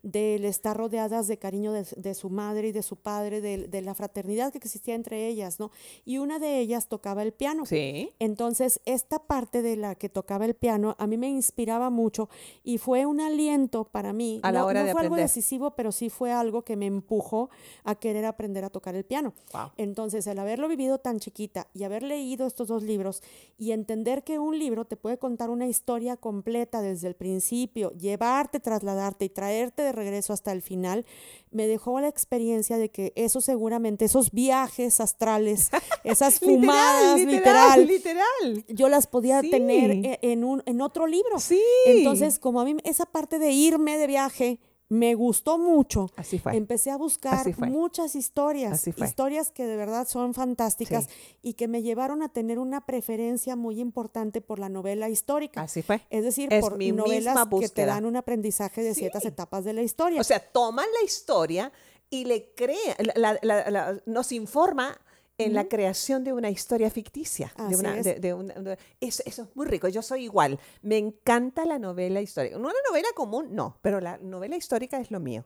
[0.03, 4.51] del estar rodeadas de cariño de, su madre y de su padre, de, la fraternidad
[4.51, 5.71] que existía entre ellas, ¿no?
[6.05, 7.67] Y una de ellas tocaba el piano.
[7.67, 8.15] Sí.
[8.19, 12.31] Entonces, esta parte de la que tocaba el piano a mí me inspiraba mucho
[12.65, 14.41] y fue un aliento para mí.
[14.43, 17.51] A la hora no fue algo decisivo, pero sí fue algo que me empujó
[17.85, 19.35] a querer aprender a tocar el piano.
[19.77, 23.23] Entonces, el haberlo vivido tan chiquita y haber leído estos dos libros
[23.59, 27.93] y entender entender que un libro te puede contar una historia completa desde el principio,
[27.93, 31.05] llevarte, trasladarte y traerte de regreso hasta el final,
[31.51, 35.71] me dejó la experiencia de que eso seguramente, esos viajes astrales,
[36.05, 41.41] esas fumadas, literal, literal, yo las podía tener e, en, un, en otro libro.
[41.41, 41.63] Sí.
[41.87, 46.11] Entonces, como a mí esa parte de irme de viaje, me gustó mucho.
[46.17, 46.57] Así fue.
[46.57, 51.09] Empecé a buscar muchas historias, historias que de verdad son fantásticas
[51.43, 55.63] y que me llevaron a tener una preferencia muy importante por la novela histórica.
[55.63, 56.01] Así fue.
[56.11, 60.21] Es decir, por novelas que te dan un aprendizaje de ciertas etapas de la historia.
[60.21, 61.73] O sea, toman la historia
[62.11, 62.97] y le crean,
[64.07, 64.99] nos informa
[65.39, 67.53] en la creación de una historia ficticia.
[67.69, 69.89] de una, De, eso, es muy rico.
[69.89, 70.59] Yo soy igual.
[70.83, 72.57] Me encanta la novela histórica.
[72.59, 75.45] No una novela común, no, pero la novela histórica es lo mío.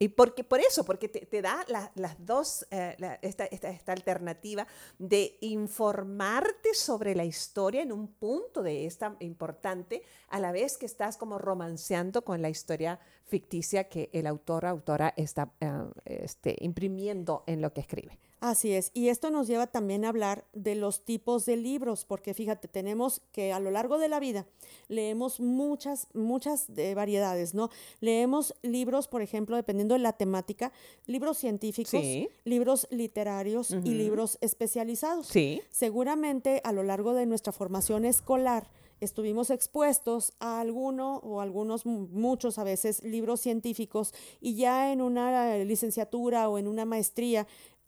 [0.00, 1.64] Y porque, por eso, porque te, da
[1.94, 4.66] las dos, eh, esta, esta, alternativa
[4.98, 10.86] de informarte sobre la historia en un punto de esta importante, a la vez que
[10.86, 15.68] estás como romanceando con la historia ficticia que el autor o autora está eh,
[16.04, 18.18] este, imprimiendo en lo que escribe.
[18.40, 22.32] Así es, y esto nos lleva también a hablar de los tipos de libros, porque
[22.32, 24.46] fíjate, tenemos que a lo largo de la vida
[24.88, 27.68] leemos muchas, muchas de variedades, ¿no?
[28.00, 30.72] Leemos libros, por ejemplo, dependiendo de la temática,
[31.06, 32.02] libros científicos,
[32.44, 35.26] libros literarios y libros especializados.
[35.26, 35.60] Sí.
[35.70, 42.58] Seguramente a lo largo de nuestra formación escolar, estuvimos expuestos a alguno o algunos, muchos
[42.58, 47.46] a veces, libros científicos y ya en una licenciatura o en una maestría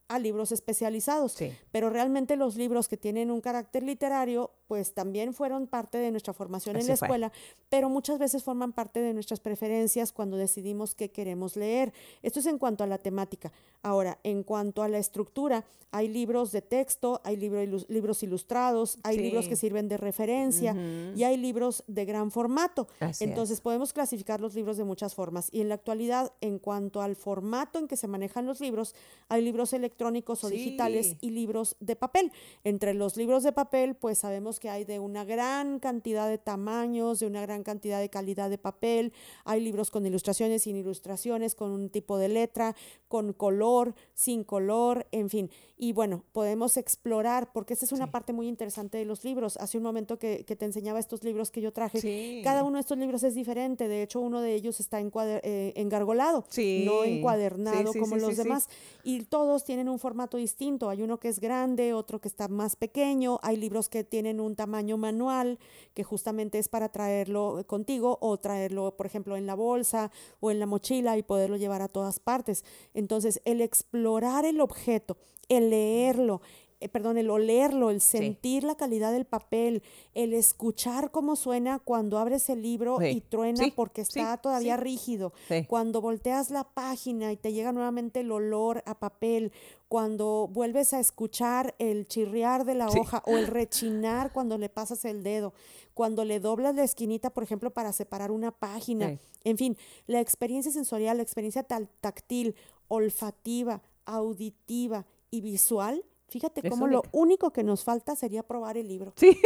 [0.09, 1.37] a libros especializados.
[1.71, 6.33] Pero realmente los libros que tienen un carácter literario, pues también fueron parte de nuestra
[6.33, 7.33] formación en la escuela,
[7.69, 11.93] pero muchas veces forman parte de nuestras preferencias cuando decidimos qué queremos leer.
[12.23, 13.53] Esto es en cuanto a la temática.
[13.83, 19.49] Ahora, en cuanto a la estructura, hay libros de texto, hay libros ilustrados, hay libros
[19.49, 20.75] que sirven de referencia
[21.15, 22.89] y hay libros de gran formato.
[23.21, 25.49] Entonces podemos clasificar los libros de muchas formas.
[25.53, 28.95] Y en la actualidad, en cuanto al formato en que se manejan los libros,
[29.29, 32.33] hay libros electrónicos o digitales y libros de papel.
[32.65, 37.21] Entre los libros de papel, pues sabemos que hay de una gran cantidad de tamaños,
[37.21, 39.13] de una gran cantidad de calidad de papel.
[39.45, 42.75] Hay libros con ilustraciones, sin ilustraciones, con un tipo de letra,
[43.09, 45.51] con color sin color, en fin.
[45.83, 49.57] Y bueno, podemos explorar, porque esta es una parte muy interesante de los libros.
[49.57, 52.41] Hace un momento que, te enseñaba estos libros que yo traje.
[52.45, 53.89] Cada uno de estos libros es diferente.
[53.89, 56.45] De hecho, uno de ellos está eh, engargolado,
[56.85, 58.69] no encuadernado como los demás.
[59.03, 60.89] Y todos tienen un formato distinto.
[60.89, 63.41] Hay uno que es grande, otro que está más pequeño.
[63.43, 65.59] Hay libros que tienen un tamaño manual,
[65.95, 70.61] que justamente es para traerlo contigo o traerlo, por ejemplo, en la bolsa o en
[70.61, 72.65] la mochila y poderlo llevar a todas partes.
[72.95, 75.17] Entonces, el explorar el objeto,
[75.57, 76.41] el leerlo,
[76.83, 79.85] eh, perdón, el olerlo, el sentir la calidad del papel,
[80.15, 85.33] el escuchar cómo suena cuando abres el libro y truena porque está todavía rígido,
[85.69, 89.53] cuando volteas la página y te llega nuevamente el olor a papel,
[89.87, 95.05] cuando vuelves a escuchar el chirriar de la hoja o el rechinar cuando le pasas
[95.05, 95.55] el dedo,
[95.95, 99.21] cuando le doblas la esquinita, por ejemplo, para separar una página.
[99.45, 99.77] En fin,
[100.09, 102.57] la experiencia sensorial, la experiencia táctil,
[102.89, 109.13] olfativa, auditiva y visual, Fíjate cómo lo único que nos falta sería probar el libro.
[109.17, 109.39] Sí,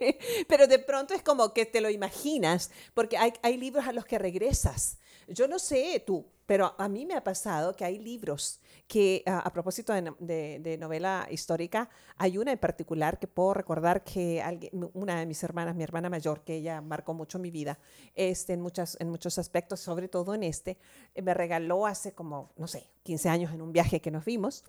[0.46, 4.04] pero de pronto es como que te lo imaginas, porque hay, hay libros a los
[4.04, 4.98] que regresas.
[5.26, 9.50] Yo no sé tú, pero a mí me ha pasado que hay libros que, a
[9.54, 11.88] propósito de, novela histórica,
[12.18, 16.10] hay una en particular que puedo recordar que alguien, una de mis hermanas, mi hermana
[16.10, 17.78] mayor, que ella marcó mucho mi vida
[18.14, 20.76] este, en, muchas, en muchos aspectos, sobre todo en este,
[21.22, 24.64] me regaló hace como, no sé, 15 años en un viaje que nos vimos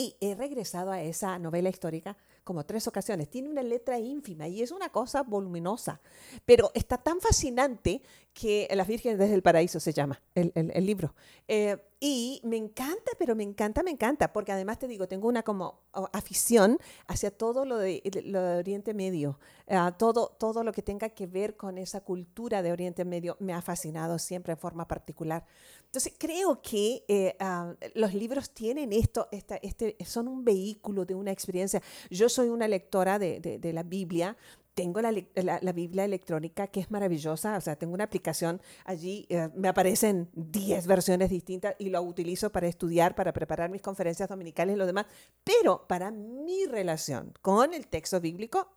[0.00, 3.28] y he regresado a esa novela histórica como tres ocasiones.
[3.28, 6.00] Tiene una letra ínfima y es una cosa voluminosa,
[6.46, 8.00] pero está tan fascinante
[8.32, 11.14] que Las Vírgenes desde el Paraíso se llama el, el, libro.
[11.48, 15.42] Eh, y me encanta, pero me encanta, me encanta, porque además te digo, tengo una
[15.42, 15.82] como
[16.14, 21.10] afición hacia todo lo de, lo de Oriente Medio, uh, todo, todo lo que tenga
[21.10, 25.44] que ver con esa cultura de Oriente Medio me ha fascinado siempre en forma particular.
[25.90, 31.16] Entonces, creo que eh, uh, los libros tienen esto, esta, este, son un vehículo de
[31.16, 31.82] una experiencia.
[32.10, 34.36] Yo soy una lectora de, de, de la Biblia,
[34.74, 39.48] tengo la, la, Biblia electrónica que es maravillosa, o sea, tengo una aplicación allí, eh,
[39.56, 44.76] me aparecen 10 versiones distintas y lo utilizo para estudiar, para preparar mis conferencias dominicales
[44.76, 45.06] y lo demás,
[45.42, 48.68] pero para mi relación con el texto bíblico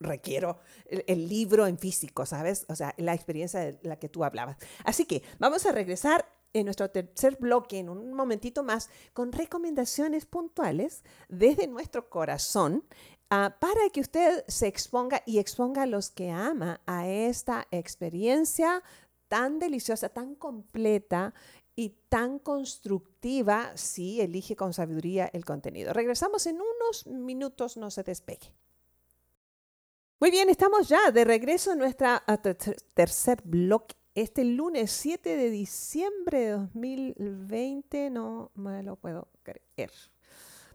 [0.00, 2.66] requiero el, el, libro en físico, ¿sabes?
[2.68, 4.56] O sea, la experiencia de la que tú hablabas.
[4.84, 10.26] Así que vamos a regresar en nuestro tercer bloque en un momentito más con recomendaciones
[10.26, 12.84] puntuales desde nuestro corazón
[13.30, 18.82] Ah, para que usted se exponga y exponga a los que ama a esta experiencia
[19.28, 21.34] tan deliciosa, tan completa
[21.76, 25.92] y tan constructiva si elige con sabiduría el contenido.
[25.92, 28.54] Regresamos en unos minutos, no se despegue.
[30.20, 32.08] Muy bien, estamos ya de regreso en nuestro
[32.94, 33.94] tercer bloque.
[34.20, 39.92] Este lunes 7 de diciembre de 2020, no me lo puedo creer.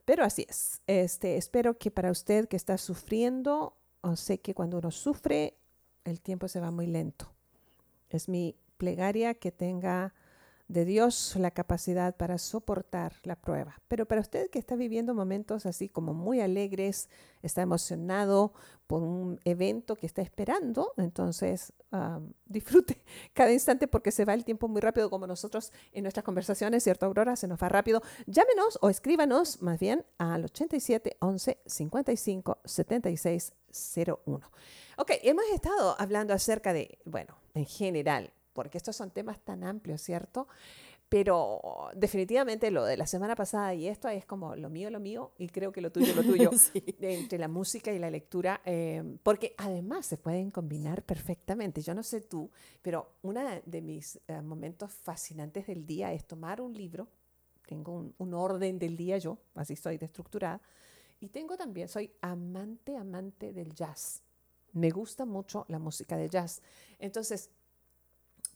[0.06, 0.82] Pero así es.
[0.88, 5.58] Este, espero que para usted que está sufriendo, o sé que cuando uno sufre,
[6.06, 7.34] el tiempo se va muy lento.
[8.08, 10.14] Es mi plegaria que tenga
[10.74, 13.80] de Dios la capacidad para soportar la prueba.
[13.88, 17.10] Pero para usted que está viviendo momentos así como muy alegres,
[17.44, 18.54] está emocionado
[18.88, 21.74] por un evento que está esperando, entonces
[22.46, 23.02] disfrute
[23.34, 27.06] cada instante porque se va el tiempo muy rápido como nosotros en nuestras conversaciones, ¿cierto,
[27.06, 27.36] Aurora?
[27.36, 28.02] Se nos va rápido.
[28.26, 33.54] Llámenos o escríbanos más bien al 87 11 55 76
[34.26, 34.52] 01.
[34.98, 40.02] Ok, hemos estado hablando acerca de, bueno, en general, porque estos son temas tan amplios,
[40.02, 40.48] ¿cierto?
[41.10, 45.32] Pero definitivamente lo de la semana pasada y esto es como lo mío, lo mío,
[45.38, 46.50] y creo que lo tuyo, lo tuyo,
[47.02, 51.82] entre la música y la lectura, em, porque además se pueden combinar perfectamente.
[51.82, 52.50] Yo no sé tú,
[52.82, 57.08] pero uno de mis eh, momentos fascinantes del día es tomar un libro,
[57.68, 60.62] tengo un, un orden del día yo, así estoy de estructurada,
[61.20, 64.24] y tengo también, soy amante, amante del jazz.
[64.72, 66.62] Me gusta mucho la música de jazz.
[66.98, 67.52] Entonces,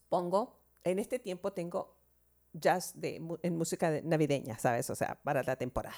[0.09, 1.95] pongo, en este tiempo tengo
[2.53, 4.89] jazz de, en música navideña, ¿sabes?
[4.89, 5.95] O sea, para la temporada.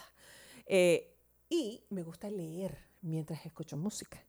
[0.66, 1.16] Eh,
[1.50, 4.24] y me gusta leer mientras escucho música.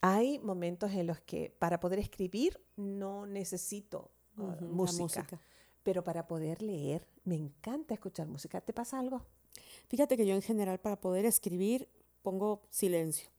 [0.00, 5.40] Hay momentos en los que para poder escribir no necesito uh, música, música,
[5.82, 8.60] pero para poder leer me encanta escuchar música.
[8.60, 9.26] ¿Te pasa algo?
[9.88, 11.88] Fíjate que yo en general para poder escribir
[12.22, 13.30] pongo silencio.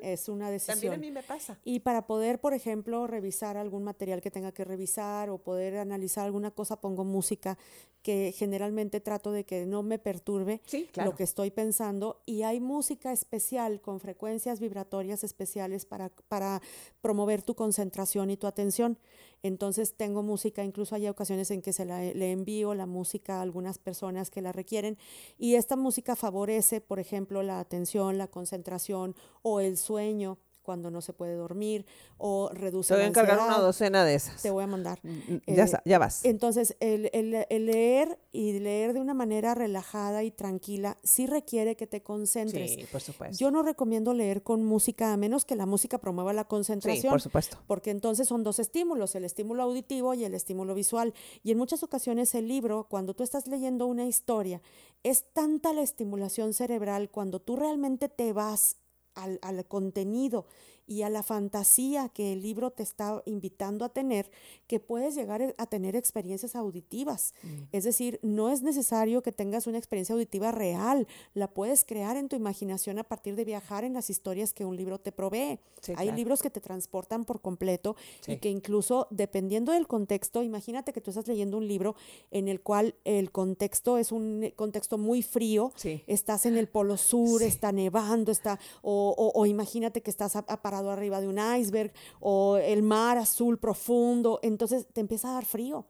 [0.00, 0.76] Es una decisión.
[0.76, 1.58] También a mí me pasa.
[1.64, 6.24] Y para poder, por ejemplo, revisar algún material que tenga que revisar o poder analizar
[6.26, 7.58] alguna cosa, pongo música
[8.04, 10.60] que generalmente trato de que no me perturbe
[11.02, 12.20] lo que estoy pensando.
[12.26, 16.60] Y hay música especial con frecuencias vibratorias especiales para, para
[17.00, 18.98] promover tu concentración y tu atención.
[19.42, 23.40] Entonces tengo música, incluso hay ocasiones en que se la, le envío la música a
[23.40, 24.98] algunas personas que la requieren.
[25.38, 31.00] Y esta música favorece, por ejemplo, la atención, la concentración o el sueño cuando no
[31.00, 31.86] se puede dormir
[32.18, 34.42] o reduce Te voy a encargar una docena de esas.
[34.42, 34.98] Te voy a mandar.
[35.04, 36.24] Mm, mm, ya, eh, ya vas.
[36.24, 41.86] Entonces, el, el, leer y leer de una manera relajada y tranquila sí requiere que
[41.86, 42.72] te concentres.
[42.72, 43.36] Sí, por supuesto.
[43.38, 47.02] Yo no recomiendo leer con música a menos que la música promueva la concentración.
[47.02, 47.58] Sí, por supuesto.
[47.66, 51.14] Porque entonces son dos estímulos, el estímulo auditivo y el estímulo visual.
[51.42, 54.62] Y en muchas ocasiones el libro, cuando tú estás leyendo una historia,
[55.02, 58.78] es tanta la estimulación cerebral cuando tú realmente te vas
[59.14, 60.46] al, al, contenido
[60.86, 64.30] y a la fantasía que el libro te está invitando a tener,
[64.66, 67.34] que puedes llegar e, a tener experiencias auditivas.
[67.42, 67.62] Mm.
[67.72, 72.28] Es decir, no es necesario que tengas una experiencia auditiva real, la puedes crear en
[72.28, 75.58] tu imaginación a partir de viajar en las historias que un libro te provee.
[75.96, 81.00] Hay libros que te transportan por completo y que incluso dependiendo del contexto, imagínate que
[81.00, 81.94] tú estás leyendo un libro
[82.30, 85.72] en el cual el contexto es un contexto muy frío,
[86.06, 90.36] estás en el polo sur, está nevando, está, o, imagínate que estás
[90.74, 95.44] parado arriba de un iceberg, o el mar azul profundo, entonces te empieza a dar
[95.44, 95.86] frío.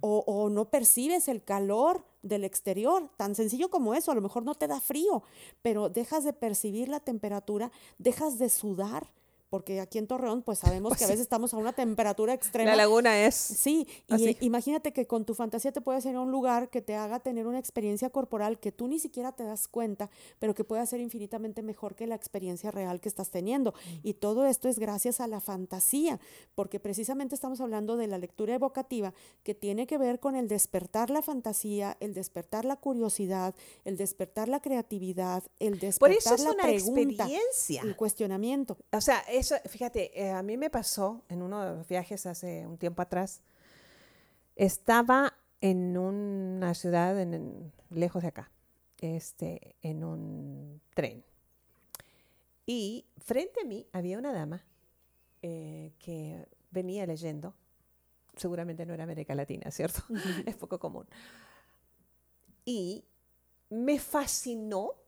[0.00, 4.42] O, o, no percibes el calor del exterior, tan sencillo como eso, a lo mejor
[4.42, 5.22] no te da frío,
[5.62, 9.12] pero dejas de percibir la temperatura, dejas de sudar,
[9.50, 12.70] porque aquí en Torreón, pues sabemos que a veces estamos a una temperatura extrema.
[12.70, 13.34] La laguna es.
[13.34, 16.94] Sí, y imagínate que con tu fantasía te puedes ir a un lugar que te
[16.94, 20.86] haga tener una experiencia corporal que tú ni siquiera te das cuenta, pero que pueda
[20.86, 23.72] ser infinitamente mejor que la experiencia real que estás teniendo.
[23.72, 24.08] Mm.
[24.08, 26.20] Y todo esto es gracias a la fantasía,
[26.54, 31.10] porque precisamente estamos hablando de la lectura evocativa que tiene que ver con el despertar
[31.10, 36.44] la fantasía, el despertar la curiosidad, el despertar la creatividad, el despertar Por eso es
[36.44, 37.82] la una pregunta, experiencia.
[37.82, 38.78] el cuestionamiento.
[38.92, 42.66] O sea, eso, fíjate, eh, a mí me pasó en uno de los viajes hace
[42.66, 43.40] un tiempo atrás.
[44.54, 47.16] Estaba en una ciudad
[47.90, 48.50] lejos de acá,
[48.98, 51.24] este, en un tren.
[52.66, 54.64] Y frente a mí había una dama
[55.42, 57.54] eh, que venía leyendo.
[58.36, 60.02] Seguramente no era América Latina, ¿cierto?
[60.46, 61.06] es poco común.
[62.64, 63.04] Y
[63.70, 64.99] me fascinó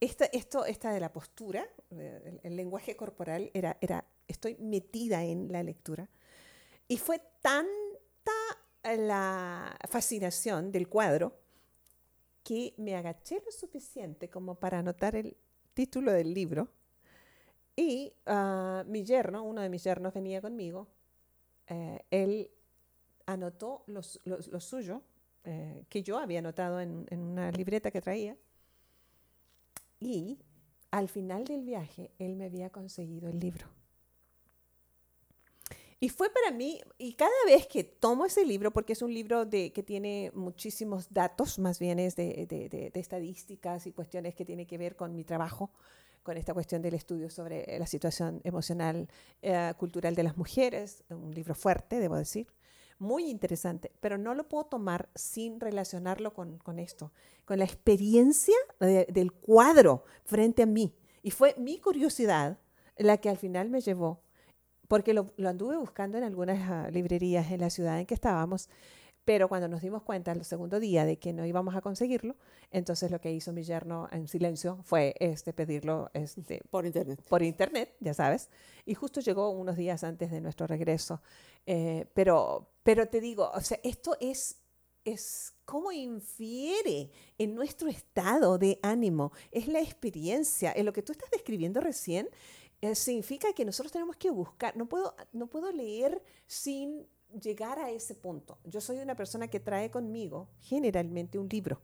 [0.00, 5.62] esta, esto, esta de la postura, el, lenguaje corporal, era, era, estoy metida en la
[5.62, 6.08] lectura.
[6.88, 8.32] Y fue tanta
[8.96, 11.38] la fascinación del cuadro
[12.44, 15.36] que me agaché lo suficiente como para anotar el
[15.74, 16.68] título del libro.
[17.74, 20.88] Y ah, mi yerno, uno de mis yernos venía conmigo,
[21.66, 22.50] eh, él
[23.26, 24.02] anotó lo,
[24.60, 25.02] suyo,
[25.44, 28.36] eh, que yo había anotado en una libreta que traía,
[30.00, 30.38] y
[30.90, 33.66] al final del viaje, él me había conseguido el libro.
[35.98, 39.46] Y fue para mí, y cada vez que tomo ese libro, porque es un libro
[39.46, 44.66] de, que tiene muchísimos datos, más bien es de, de, estadísticas y cuestiones que tienen
[44.66, 45.70] que ver con mi trabajo,
[46.22, 49.08] con esta cuestión del estudio sobre la situación emocional,
[49.40, 52.46] eh, cultural de las mujeres, un libro fuerte, debo decir
[52.98, 57.12] muy interesante, pero no lo puedo tomar sin relacionarlo con, esto,
[57.44, 60.94] con la experiencia del cuadro frente a mí.
[61.22, 62.58] Y fue mi curiosidad
[62.96, 64.22] la que al final me llevó,
[64.88, 68.68] porque lo, anduve buscando en algunas ah, librerías en la ciudad en que estábamos,
[69.26, 72.36] pero cuando nos dimos cuenta el segundo día de que no íbamos a conseguirlo,
[72.70, 77.20] entonces lo que hizo mi yerno en silencio fue este, pedirlo este, por internet.
[77.28, 78.50] Por internet, ya sabes.
[78.84, 81.20] Y justo llegó unos días antes de nuestro regreso.
[81.66, 84.58] Eh, pero, pero te digo, o sea, esto es,
[85.04, 89.32] es cómo infiere en nuestro estado de ánimo.
[89.50, 90.72] Es la experiencia.
[90.72, 92.28] En lo que tú estás describiendo recién,
[92.80, 94.76] eh, significa que nosotros tenemos que buscar.
[94.76, 97.08] No puedo, no puedo leer sin
[97.42, 98.56] llegar a ese punto.
[98.62, 101.82] Yo soy una persona que trae conmigo generalmente un libro,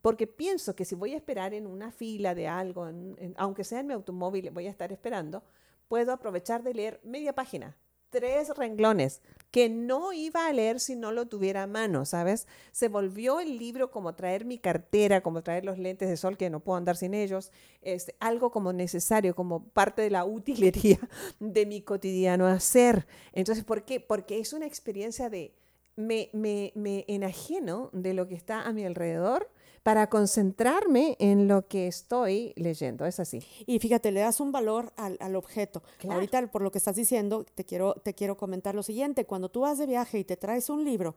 [0.00, 2.88] porque pienso que si voy a esperar en una fila de algo,
[3.34, 5.42] aunque sea en mi automóvil, voy a estar esperando,
[5.88, 7.76] puedo aprovechar de leer media página,
[8.10, 12.46] tres renglones que no iba a leer si no lo tuviera a mano, ¿sabes?
[12.70, 16.50] Se volvió el libro como traer mi cartera, como traer los lentes de sol que
[16.50, 17.50] no puedo andar sin ellos,
[17.80, 20.98] es algo como necesario, como parte de la utilería
[21.40, 23.06] de mi cotidiano hacer.
[23.32, 24.00] Entonces, ¿por qué?
[24.00, 25.54] Porque es una experiencia de
[25.96, 29.50] me, me, me enajeno de lo que está a mi alrededor
[29.88, 33.06] para concentrarme en lo que estoy leyendo.
[33.06, 33.42] Es así.
[33.64, 35.82] Y fíjate, le das un valor al, objeto.
[36.10, 39.24] Ahorita, por lo que estás diciendo, te quiero, te quiero comentar lo siguiente.
[39.24, 41.14] Cuando tú vas de viaje y te traes un libro,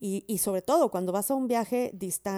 [0.00, 1.92] y, y sobre todo cuando vas a un viaje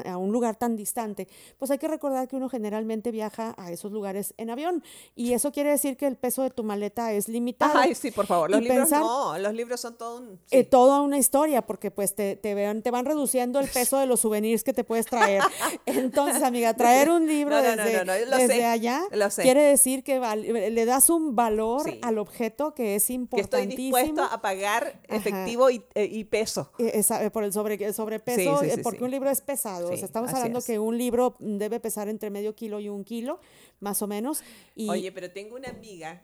[0.07, 3.93] a un lugar tan distante, pues hay que recordar que uno generalmente viaja a esos
[3.93, 4.83] lugares en avión.
[5.15, 7.79] Y eso quiere decir que el peso de tu maleta es limitado.
[7.79, 8.51] Ay, sí, por favor.
[8.51, 10.41] Los libros no, los libros son todo un...
[10.51, 14.07] Eh, toda una historia, porque pues te, te, vean, te van reduciendo el peso de
[14.07, 15.45] los souvenirs que te puedes traer.
[15.85, 19.03] Entonces, amiga, traer un libro desde, allá
[19.37, 23.97] quiere decir que le das un valor al objeto que es importantísimo.
[23.97, 26.73] Que estoy dispuesto a pagar efectivo y, eh, peso.
[26.79, 29.91] E, eh, por el, sobre, sobrepeso, eh, porque un libro es pesado.
[29.93, 33.41] estamos hablando que un libro debe pesar entre medio kilo y un kilo,
[33.81, 34.43] más o menos.
[34.89, 36.23] Oye, pero tengo una amiga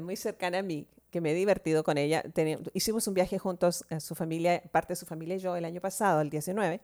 [0.00, 2.24] muy cercana a mí que me he divertido con ella.
[2.72, 6.20] hicimos un viaje juntos, su familia, parte de su familia y yo, el año pasado,
[6.20, 6.80] el 19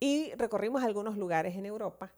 [0.00, 2.12] y recorrimos algunos lugares en Europa.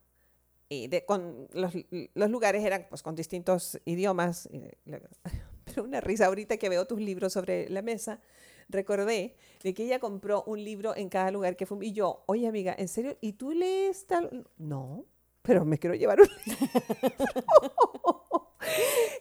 [0.68, 1.72] y de, con los,
[2.14, 4.48] los, lugares eran pues con distintos idiomas.
[5.64, 8.20] Pero una risa ahorita que veo tus libros sobre la mesa,
[8.68, 11.86] recordé de que ella compró un libro en cada lugar que fue.
[11.86, 13.16] Y yo, oye amiga, ¿en serio?
[13.20, 14.46] ¿Y tú lees tal?
[14.56, 15.06] No,
[15.42, 16.28] pero me quiero llevar un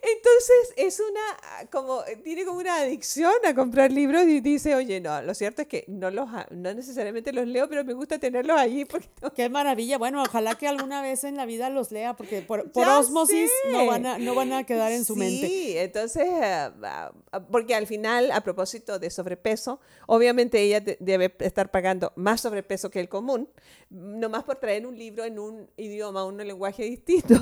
[0.01, 5.21] Entonces es una, como, tiene como una adicción a comprar libros y dice, oye, no,
[5.21, 8.85] lo cierto es que no, los, no necesariamente los leo, pero me gusta tenerlos allí.
[8.85, 9.97] Porque Qué maravilla.
[9.97, 13.85] Bueno, ojalá que alguna vez en la vida los lea, porque por, por osmosis no
[13.85, 15.47] van, a, no van a quedar en su mente.
[15.47, 21.71] Sí, entonces, ah, ah, porque al final, a propósito de sobrepeso, obviamente ella debe estar
[21.71, 23.49] pagando más sobrepeso que el común,
[23.89, 27.35] nomás por traer un libro en un idioma, un lenguaje distinto,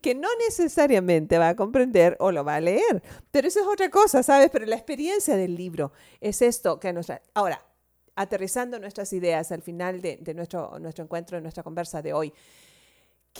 [0.00, 3.02] que no necesariamente va a comprender o lo va a leer.
[3.30, 4.50] Pero eso es otra cosa, ¿sabes?
[4.50, 7.06] Pero la experiencia del libro es esto que nos...
[7.34, 7.64] Ahora,
[8.14, 12.32] aterrizando nuestras ideas al final de, de nuestro, nuestro encuentro, de nuestra conversa de hoy,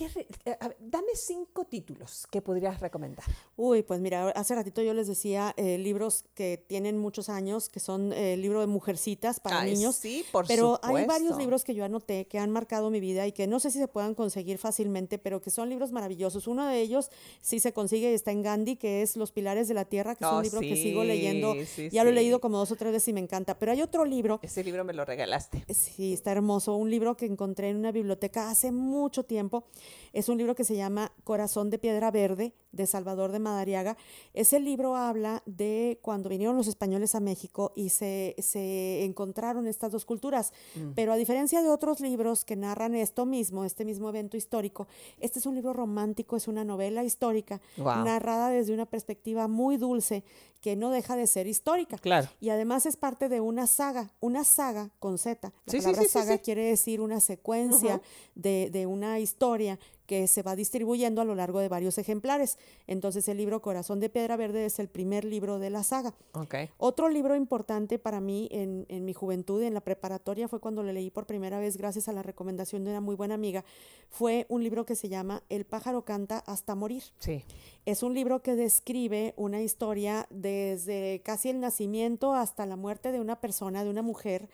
[0.01, 3.25] eh, dame cinco títulos que podrías recomendar.
[3.57, 7.79] Uy, pues mira, hace ratito yo les decía eh, libros que tienen muchos años, que
[7.79, 9.97] son eh, libro de mujercitas para niños.
[9.97, 13.33] Sí, por Pero hay varios libros que yo anoté que han marcado mi vida y
[13.33, 16.47] que no sé si se puedan conseguir fácilmente, pero que son libros maravillosos.
[16.47, 19.85] Uno de ellos sí se consigue, está en Gandhi, que es Los Pilares de la
[19.85, 21.55] Tierra, que es un oh, libro que sigo leyendo.
[21.91, 23.59] ya lo he leído como dos o tres veces y me encanta.
[23.59, 24.41] Pero hay otro libro.
[24.43, 25.65] Ese libro me lo regalaste.
[25.73, 26.77] Sí, está hermoso.
[26.77, 29.65] Un libro que encontré en una biblioteca hace mucho tiempo
[30.13, 33.97] es un libro que se llama Corazón de Piedra Verde de Salvador de Madariaga.
[34.35, 39.93] Ese libro habla de cuando vinieron los españoles a México y se, se encontraron estas
[39.93, 40.53] dos culturas.
[40.75, 40.93] Mm.
[40.95, 44.89] Pero a diferencia de otros libros que narran esto mismo, este mismo evento histórico,
[45.21, 50.25] este es un libro romántico, es una novela histórica narrada desde una perspectiva muy dulce
[50.63, 51.99] que no deja de ser histórica.
[51.99, 52.29] Claro.
[52.41, 55.53] Y además es parte de una saga, una saga con Z.
[55.67, 58.01] La palabra saga quiere decir una secuencia
[58.37, 62.59] de, de, una historia que se va distribuyendo a lo largo de varios ejemplares.
[62.87, 66.15] Entonces el libro Corazón de Piedra Verde es el primer libro de la saga.
[66.33, 66.71] Okay.
[66.79, 70.93] Otro libro importante para mí en, en mi juventud, en la preparatoria, fue cuando lo
[70.93, 73.65] leí por primera vez gracias a la recomendación de una muy buena amiga,
[74.09, 77.03] fue un libro que se llama El pájaro canta hasta morir.
[77.19, 77.45] Sí.
[77.87, 83.21] Es un libro que describe una historia desde casi el nacimiento hasta la muerte de
[83.21, 84.49] una persona, de una mujer,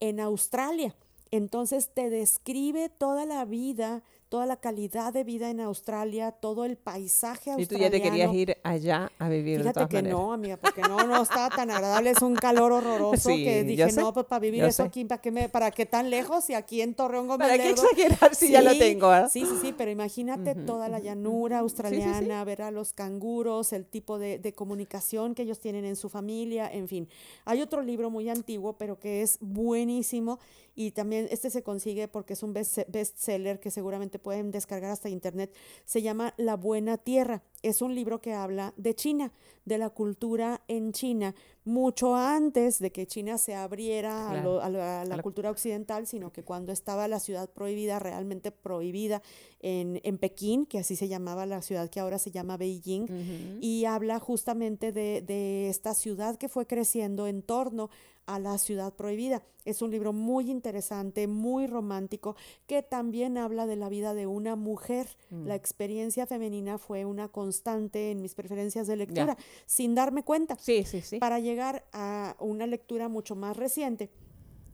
[0.00, 0.94] en Australia.
[1.30, 6.76] Entonces te describe toda la vida toda la calidad de vida en Australia, todo el
[6.76, 7.62] paisaje australiano.
[7.62, 11.04] ¿Y tú ya te querías ir allá a vivir Fíjate que no, amiga, porque no,
[11.04, 14.84] no estaba tan agradable, es un calor horroroso que dije, no, pues para vivir eso
[14.84, 16.48] aquí, ¿para qué, me, ¿para qué tan lejos?
[16.48, 19.12] Y aquí en Torreón Gómez ¿Para qué exagerar si ya lo tengo?
[19.12, 19.24] ¿eh?
[19.28, 24.20] Sí, sí, sí, pero imagínate toda la llanura australiana, ver a los canguros, el tipo
[24.20, 27.08] de, de comunicación que ellos tienen en su familia, en fin.
[27.44, 30.38] Hay otro libro muy antiguo, pero que es buenísimo
[30.74, 35.54] y también este se consigue porque es un bestseller que seguramente pueden descargar hasta internet,
[35.84, 37.42] se llama La Buena Tierra.
[37.62, 39.32] Es un libro que habla de China,
[39.64, 45.50] de la cultura en China, mucho antes de que China se abriera a, la, cultura
[45.50, 49.22] occidental, sino que cuando estaba la ciudad prohibida, realmente prohibida
[49.60, 53.84] en, en Pekín, que así se llamaba la ciudad que ahora se llama Beijing, y
[53.84, 57.90] habla justamente de, de esta ciudad que fue creciendo en torno
[58.30, 59.42] a la ciudad prohibida.
[59.64, 64.54] Es un libro muy interesante, muy romántico, que también habla de la vida de una
[64.54, 65.08] mujer.
[65.30, 65.46] Mm.
[65.46, 70.56] La experiencia femenina fue una constante en mis preferencias de lectura, sin darme cuenta.
[70.60, 71.18] Sí, sí, sí.
[71.18, 74.10] Para llegar a una lectura mucho más reciente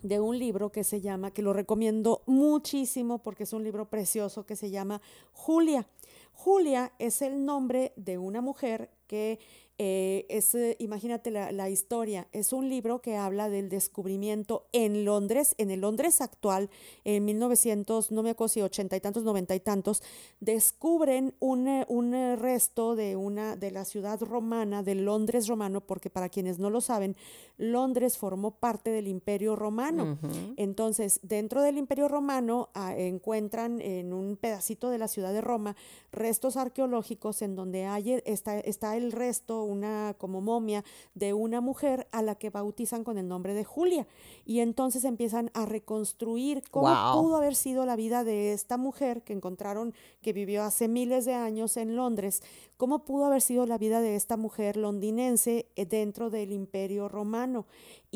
[0.03, 4.45] de un libro que se llama, que lo recomiendo muchísimo porque es un libro precioso
[4.45, 5.01] que se llama
[5.33, 5.89] Julia.
[6.33, 9.39] Julia es el nombre de una mujer que
[9.79, 15.55] eh, es, eh, imagínate la, historia, es un libro que habla del descubrimiento en Londres,
[15.59, 16.70] en el Londres actual,
[17.05, 20.03] en 1900, no me acuerdo si ochenta y tantos, noventa y tantos,
[20.41, 26.09] descubren un, eh, un resto de, una, de la ciudad romana, de Londres romano, porque
[26.09, 27.16] para quienes no lo saben,
[27.59, 30.18] Londres formó parte del Imperio Romano.
[30.57, 35.77] Entonces, dentro del Imperio Romano ah, encuentran en un pedacito de la ciudad de Roma
[36.12, 42.09] restos arqueológicos en donde hay, está, está el resto, una como momia de una mujer
[42.12, 44.07] a la que bautizan con el nombre de Julia.
[44.45, 49.33] Y entonces empiezan a reconstruir cómo pudo haber sido la vida de esta mujer que
[49.33, 49.93] encontraron
[50.23, 52.43] que vivió hace miles de años en Londres,
[52.77, 57.67] cómo pudo haber sido la vida de esta mujer londinense eh, dentro del imperio romano.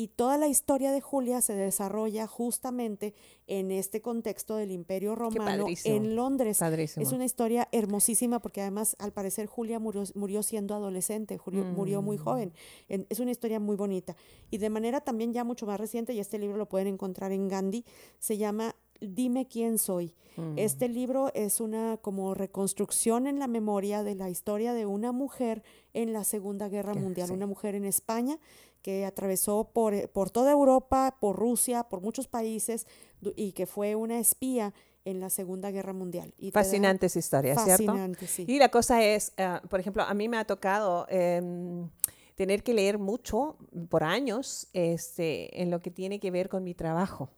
[0.01, 3.13] Y toda la historia de Julia se desarrolla justamente
[3.45, 6.59] en este contexto del imperio romano en Londres.
[6.59, 12.17] Es una historia hermosísima porque además al parecer Julia murió, murió siendo adolescente, murió, muy
[12.17, 12.19] mm.
[12.19, 12.53] joven.
[12.87, 14.15] es una historia muy bonita.
[14.49, 17.47] Y de manera también ya mucho más reciente, y este libro lo pueden encontrar en
[17.47, 17.85] Gandhi,
[18.17, 20.15] se llama Dime quién soy.
[20.35, 20.57] Mm.
[20.57, 25.61] Este libro es una como reconstrucción en la memoria de la historia de una mujer
[25.93, 28.39] en la Segunda Guerra Mundial, una mujer en España
[28.81, 32.87] que atravesó por, eh, por toda Europa, por Rusia, por muchos países
[33.35, 34.73] y que fue una espía
[35.05, 36.33] en la Segunda Guerra Mundial.
[36.37, 38.45] Y Fascinante esa historia, Fascinante, Sí.
[38.47, 41.89] Y la cosa es, ah, por ejemplo, a mí me ha tocado em,
[42.35, 43.57] tener que leer mucho
[43.89, 47.29] por años este, en lo que tiene que ver con mi trabajo.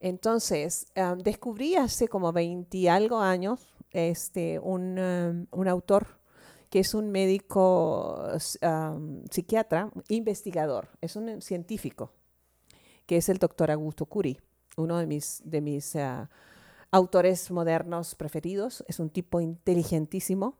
[0.00, 6.21] Entonces, ah, descubrí hace como 20 y algo años este, un, um, un autor
[6.72, 8.26] que es un médico
[9.30, 12.14] psiquiatra, investigador, es un científico,
[13.04, 14.40] que es el doctor Augusto Curi,
[14.78, 16.30] uno de mis, de mis ah,
[16.90, 18.84] autores modernos preferidos.
[18.88, 20.56] Es un tipo inteligentísimo.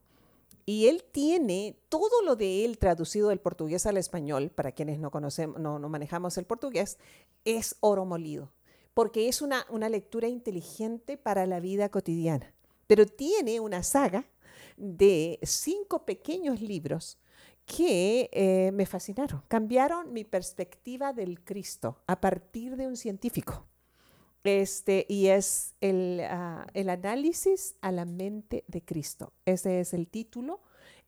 [0.67, 5.11] Y él tiene todo lo de él traducido del portugués al español, para quienes no
[5.11, 6.99] conocemos, no, no manejamos el portugués,
[7.47, 8.53] es oro molido,
[8.93, 12.53] porque es una, una lectura inteligente para la vida cotidiana.
[12.87, 14.27] Pero tiene una saga
[14.77, 17.19] de cinco pequeños libros
[17.65, 23.67] que eh, me fascinaron, cambiaron mi perspectiva del Cristo a partir de un científico.
[24.45, 29.33] Este, y es el, ah, el análisis a la mente de Cristo.
[29.45, 30.61] Ese es el título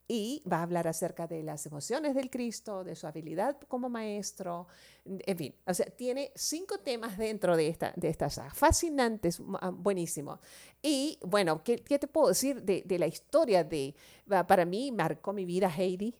[0.07, 4.67] y va a hablar acerca de las emociones del Cristo, de su habilidad como maestro,
[5.05, 10.41] en fin, o sea, tiene cinco temas dentro de esta, de esta fascinantes, ah, buenísimo.
[10.83, 13.95] Y bueno, ¿qué, ¿qué, te puedo decir de, de la historia de,
[14.47, 16.15] para mí marcó mi vida Heidi?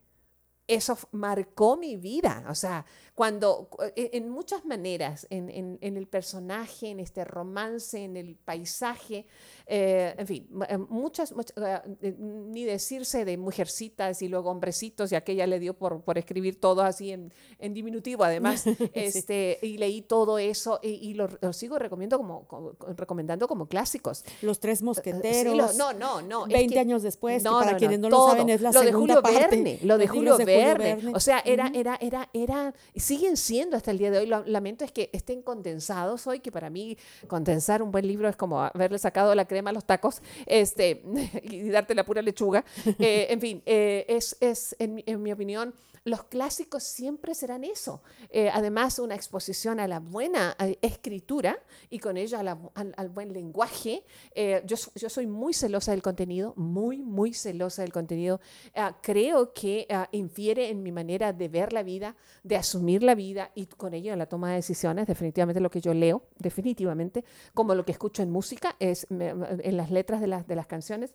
[0.67, 2.45] Eso marcó mi vida.
[2.49, 8.35] O sea, cuando e, en muchas maneras, en, el personaje, en este romance, en el
[8.37, 9.27] paisaje,
[9.67, 15.47] eh, en fin, eh, muchas, eh, ni decirse de mujercitas y luego hombrecitos, y aquella
[15.47, 17.33] le dio por, por escribir todo así en,
[17.75, 24.25] diminutivo, además, este, y leí todo eso y, lo, sigo recomiendo como, recomendando como clásicos.
[24.43, 25.77] Los tres mosqueteros.
[25.77, 26.47] no, no, no.
[26.47, 29.57] 20 años después, para quienes no, lo saben, es la lo segunda de Julio parte.
[29.57, 30.54] Verne, lo de Julio Verne.
[31.15, 34.27] O sea, era, era, era, era, siguen siendo hasta el día de hoy.
[34.27, 36.97] Lo lamento es que estén condensados hoy, que para mí
[37.27, 41.03] condensar un buen libro es como haberle sacado la crema a los tacos este,
[41.43, 42.65] y darte la pura lechuga.
[42.99, 45.75] Eh, en fin, eh, es, es en, en mi opinión,
[46.05, 48.03] los clásicos siempre serán eso.
[48.31, 54.05] Eh, además, una exposición a la buena eh, escritura y con ella al, buen lenguaje.
[54.35, 58.41] Eh, yo, yo, soy muy celosa del contenido, muy, muy celosa del contenido.
[58.75, 63.15] Ah, creo que ah, infiere en mi manera de ver la vida, de asumir la
[63.15, 65.07] vida y con ello en la toma de decisiones.
[65.07, 67.25] Definitivamente lo que yo leo, definitivamente,
[67.55, 71.15] como lo que escucho en música, es en las letras de, las de las canciones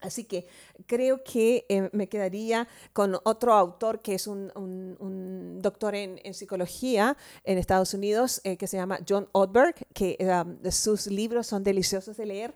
[0.00, 0.46] Así que
[0.86, 7.16] creo que eh, me quedaría con otro autor que es un, un, doctor en, psicología
[7.42, 12.16] en Estados Unidos, eh, que se llama John Odberg, que um, sus libros son deliciosos
[12.16, 12.54] de leer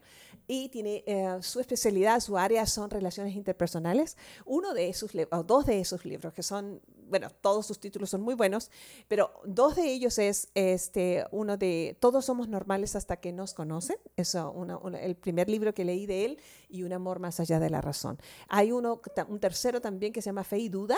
[0.53, 4.19] y tiene eh, su especialidad, su área son relaciones interpersonales.
[4.45, 6.83] Uno de esos, o dos de esos libros, que son
[7.13, 8.71] bueno, todos sus títulos son muy buenos,
[9.07, 13.97] pero dos de ellos es este, uno de Todos somos normales hasta que nos conocen,
[14.17, 14.55] eso,
[14.99, 16.39] el primer libro que leí de él,
[16.71, 18.19] y Un amor más allá de la razón.
[18.49, 20.97] Hay uno, un tercero también que se llama Fe y Duda,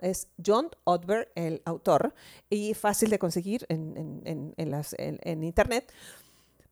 [0.00, 2.12] es John Odberg, el autor,
[2.50, 5.92] y fácil de conseguir en, en internet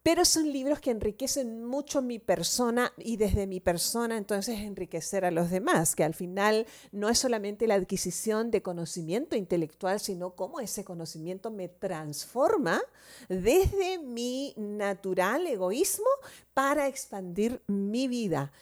[0.02, 5.30] pero son libros que enriquecen mucho mi persona y desde mi persona entonces enriquecer a
[5.30, 10.60] los demás, que al final no es solamente la adquisición de conocimiento intelectual, sino cómo
[10.60, 12.80] ese conocimiento me transforma
[13.28, 16.08] desde mi natural egoísmo
[16.54, 18.52] para expandir mi vida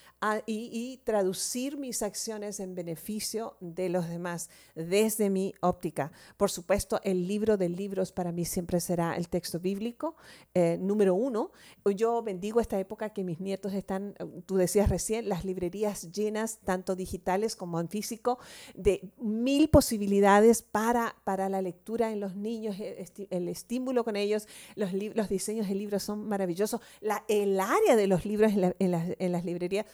[0.47, 6.13] y, traducir mis acciones en beneficio de los demás desde mi óptica.
[6.37, 10.17] Por supuesto, el libro de libros para mí siempre será el texto bíblico.
[10.55, 11.53] Eh, número uno,
[11.85, 14.15] yo bendigo esta época que mis nietos están,
[14.47, 18.39] tú decías recién, las librerías llenas, tanto digitales como en físico,
[18.75, 24.93] de mil posibilidades para, para la lectura en los niños, el, estímulo con ellos, los,
[24.93, 26.81] los diseños de libros son maravillosos.
[27.29, 29.87] El área de los libros en, las, librerías,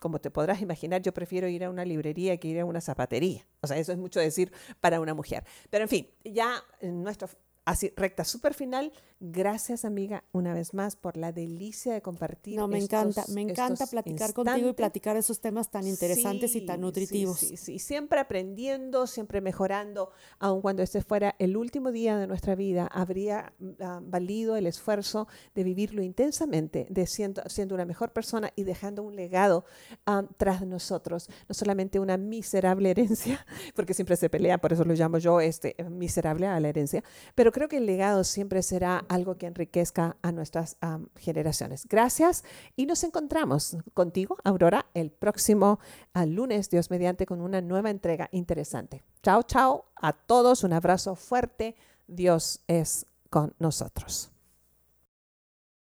[0.00, 3.46] como te podrás imaginar, yo prefiero ir a una librería que ir a una zapatería.
[3.60, 5.44] O sea, eso es mucho decir para una mujer.
[5.70, 7.28] Pero en fin, ya en nuestro
[7.64, 8.92] así recta súper final.
[9.20, 12.56] Gracias, amiga, una vez más por la delicia de compartir.
[12.56, 16.82] No, me encanta, me encanta platicar contigo y platicar esos temas tan interesantes y tan
[16.82, 17.38] nutritivos.
[17.38, 20.10] Sí, sí, siempre aprendiendo, siempre mejorando,
[20.40, 25.26] aun cuando este fuera el último día de nuestra vida, habría ah, valido el esfuerzo
[25.54, 29.64] de vivirlo intensamente, de siendo, siendo una mejor persona y dejando un legado
[30.04, 34.92] ah, tras nosotros, no solamente una miserable herencia, porque siempre se pelea, por eso lo
[34.92, 37.02] llamo yo este miserable a la herencia,
[37.34, 40.76] pero creo que el legado siempre será algo que enriquezca a nuestras
[41.14, 41.86] generaciones.
[41.88, 42.42] Gracias
[42.74, 45.78] y nos encontramos contigo, Aurora, el próximo
[46.26, 49.04] lunes, Dios mediante, con una nueva entrega interesante.
[49.22, 51.76] Chao, chao a todos, un abrazo fuerte.
[52.08, 54.33] Dios es con nosotros.